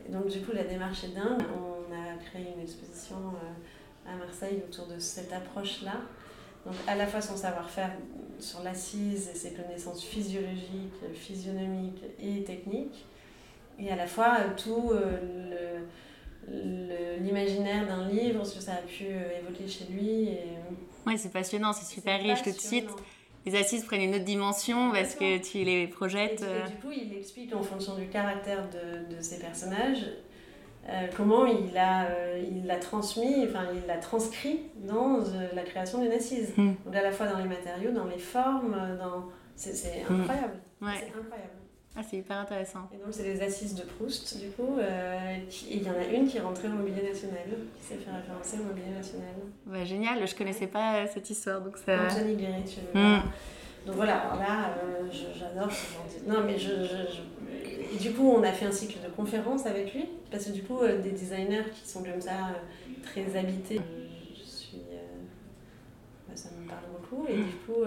Et 0.06 0.12
donc 0.12 0.28
du 0.28 0.40
coup 0.40 0.52
la 0.52 0.64
démarche 0.64 1.04
est 1.04 1.14
dingue. 1.14 1.42
On 1.54 1.92
a 1.92 2.16
créé 2.18 2.46
une 2.56 2.62
exposition 2.62 3.16
euh, 3.16 4.12
à 4.12 4.16
Marseille 4.16 4.62
autour 4.68 4.86
de 4.86 4.98
cette 4.98 5.32
approche-là. 5.32 6.00
Donc 6.64 6.74
à 6.86 6.96
la 6.96 7.06
fois 7.06 7.20
son 7.20 7.36
savoir-faire 7.36 7.92
sur 8.40 8.62
l'assise 8.62 9.30
et 9.32 9.36
ses 9.36 9.52
connaissances 9.52 10.04
physiologiques, 10.04 11.14
physionomiques 11.14 12.02
et 12.20 12.42
techniques, 12.42 13.06
et 13.78 13.90
à 13.90 13.96
la 13.96 14.06
fois 14.06 14.38
euh, 14.40 14.48
tout 14.56 14.90
euh, 14.92 15.80
l'imaginaire 17.20 17.86
d'un 17.86 18.08
livre, 18.08 18.44
ce 18.44 18.56
que 18.56 18.62
ça 18.62 18.72
a 18.74 18.82
pu 18.82 19.04
évoquer 19.04 19.68
chez 19.68 19.84
lui. 19.86 20.28
Et... 20.28 20.44
Ouais, 21.06 21.16
c'est 21.16 21.32
passionnant, 21.32 21.72
c'est 21.72 21.92
super 21.92 22.20
riche 22.20 22.42
tout 22.42 22.50
de 22.50 22.60
suite 22.60 22.90
les 23.46 23.56
assises 23.56 23.84
prennent 23.84 24.02
une 24.02 24.14
autre 24.14 24.24
dimension 24.24 24.90
parce 24.92 25.14
que 25.14 25.38
tu 25.38 25.64
les 25.64 25.86
projettes. 25.86 26.42
Et, 26.42 26.70
du 26.70 26.76
coup, 26.78 26.92
il 26.92 27.16
explique 27.16 27.54
en 27.54 27.62
fonction 27.62 27.94
du 27.94 28.08
caractère 28.08 28.68
de, 28.68 29.14
de 29.14 29.22
ces 29.22 29.38
personnages 29.38 30.04
euh, 30.88 31.08
comment 31.16 31.46
il 31.46 31.76
a, 31.76 32.04
euh, 32.04 32.44
il 32.48 32.64
l'a 32.64 32.76
transmis, 32.76 33.44
enfin 33.44 33.64
il 33.74 33.84
l'a 33.88 33.96
transcrit 33.96 34.60
dans 34.76 35.18
euh, 35.18 35.48
la 35.52 35.62
création 35.62 36.00
d'une 36.00 36.12
assise. 36.12 36.52
Hmm. 36.56 36.74
Donc 36.84 36.94
à 36.94 37.02
la 37.02 37.10
fois 37.10 37.26
dans 37.26 37.38
les 37.38 37.48
matériaux, 37.48 37.90
dans 37.90 38.04
les 38.04 38.18
formes, 38.18 38.76
dans... 38.96 39.24
c'est, 39.56 40.04
hmm. 40.08 40.20
incroyable. 40.20 40.60
C'est 40.80 41.08
incroyable. 41.08 41.50
Ah, 41.96 42.02
c'est 42.08 42.18
hyper 42.18 42.38
intéressant. 42.38 42.88
Et 42.92 42.96
donc, 42.98 43.08
c'est 43.10 43.22
les 43.22 43.42
assises 43.42 43.74
de 43.74 43.82
Proust, 43.82 44.38
du 44.38 44.50
coup. 44.50 44.78
et 44.78 45.76
il 45.76 45.82
y 45.82 45.88
en 45.88 45.94
a 45.94 46.04
une 46.12 46.28
qui 46.28 46.36
est 46.36 46.40
rentrée 46.40 46.68
au 46.68 46.72
mobilier 46.72 47.08
national, 47.08 47.46
qui 47.78 47.86
s'est 47.86 47.96
fait 47.96 48.10
référencer 48.10 48.58
au 48.60 48.64
mobilier 48.64 48.94
national. 48.94 49.34
Ouais, 49.66 49.86
génial, 49.86 50.26
je 50.26 50.34
connaissais 50.34 50.66
pas 50.66 51.06
cette 51.06 51.30
histoire. 51.30 51.60
Donc 51.62 51.78
ça... 51.78 51.96
Guéret, 51.96 52.64
tu 52.64 52.98
hmm. 52.98 53.20
Donc 53.86 53.94
voilà, 53.94 54.18
alors 54.18 54.40
là, 54.40 54.74
j'adore 55.10 55.70
ce 55.70 55.94
genre 55.94 56.04
de... 56.04 56.32
Non, 56.32 56.44
mais 56.44 56.58
je, 56.58 56.82
je 56.82 57.20
et 57.92 57.98
du 57.98 58.12
coup, 58.12 58.30
on 58.30 58.42
a 58.42 58.52
fait 58.52 58.66
un 58.66 58.72
cycle 58.72 58.98
de 59.04 59.10
conférences 59.10 59.66
avec 59.66 59.94
lui, 59.94 60.04
parce 60.30 60.46
que 60.46 60.50
du 60.50 60.62
coup, 60.62 60.80
euh, 60.80 61.00
des 61.00 61.10
designers 61.10 61.64
qui 61.74 61.88
sont 61.88 62.02
comme 62.02 62.20
ça, 62.20 62.30
euh, 62.30 62.92
très 63.02 63.38
habités, 63.38 63.78
euh, 63.78 64.08
je 64.34 64.44
suis, 64.44 64.82
bah, 66.28 66.34
ça 66.34 66.50
me 66.50 66.68
parle 66.68 66.84
beaucoup. 66.92 67.26
Et 67.28 67.36
du 67.36 67.54
coup, 67.66 67.84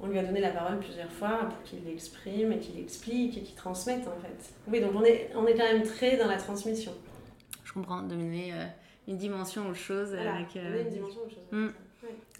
on 0.00 0.08
lui 0.08 0.18
a 0.18 0.24
donné 0.24 0.40
la 0.40 0.50
parole 0.50 0.78
plusieurs 0.78 1.10
fois 1.10 1.48
pour 1.48 1.62
qu'il 1.62 1.84
l'exprime 1.84 2.52
et 2.52 2.58
qu'il 2.58 2.78
explique 2.78 3.38
et 3.38 3.42
qu'il 3.42 3.54
transmette 3.54 4.06
en 4.06 4.20
fait. 4.20 4.54
Oui, 4.68 4.80
donc 4.80 4.92
on 4.94 5.04
est, 5.04 5.30
on 5.34 5.46
est 5.46 5.54
quand 5.54 5.64
même 5.64 5.82
très 5.82 6.16
dans 6.16 6.28
la 6.28 6.36
transmission. 6.36 6.92
Je 7.64 7.72
comprends, 7.72 8.02
donner 8.02 8.52
une 9.08 9.16
dimension 9.16 9.68
aux 9.68 9.74
choses. 9.74 10.14
avec, 10.14 10.54
une 10.54 10.90
dimension 10.90 11.20
aux 11.26 11.30
choses. 11.30 11.48
Hmm. 11.52 11.68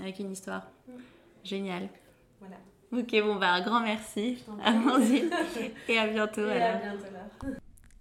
Avec 0.00 0.18
une 0.18 0.30
histoire. 0.30 0.70
Hmm. 0.88 1.00
Génial. 1.44 1.88
Voilà. 2.40 2.56
Ok, 2.92 3.10
bon, 3.22 3.36
bah, 3.36 3.52
un 3.52 3.62
grand 3.62 3.80
merci 3.80 4.38
et 5.88 5.98
à 5.98 6.06
bientôt. 6.06 6.46
Et 6.46 6.62
à 6.62 6.76
bientôt 6.76 7.12
là. 7.12 7.50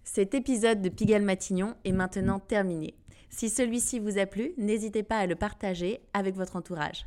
Cet 0.03 0.35
épisode 0.35 0.81
de 0.81 0.89
Pigalle 0.89 1.23
Matignon 1.23 1.75
est 1.83 1.91
maintenant 1.91 2.39
terminé. 2.39 2.93
Si 3.29 3.49
celui-ci 3.49 3.99
vous 3.99 4.17
a 4.17 4.25
plu, 4.25 4.53
n'hésitez 4.57 5.03
pas 5.03 5.17
à 5.17 5.25
le 5.25 5.35
partager 5.35 5.99
avec 6.13 6.35
votre 6.35 6.55
entourage. 6.55 7.05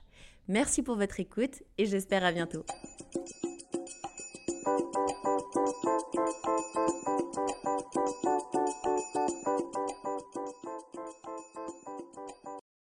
Merci 0.49 0.83
pour 0.83 0.97
votre 0.97 1.21
écoute 1.21 1.63
et 1.77 1.85
j'espère 1.85 2.25
à 2.25 2.33
bientôt. 2.33 2.65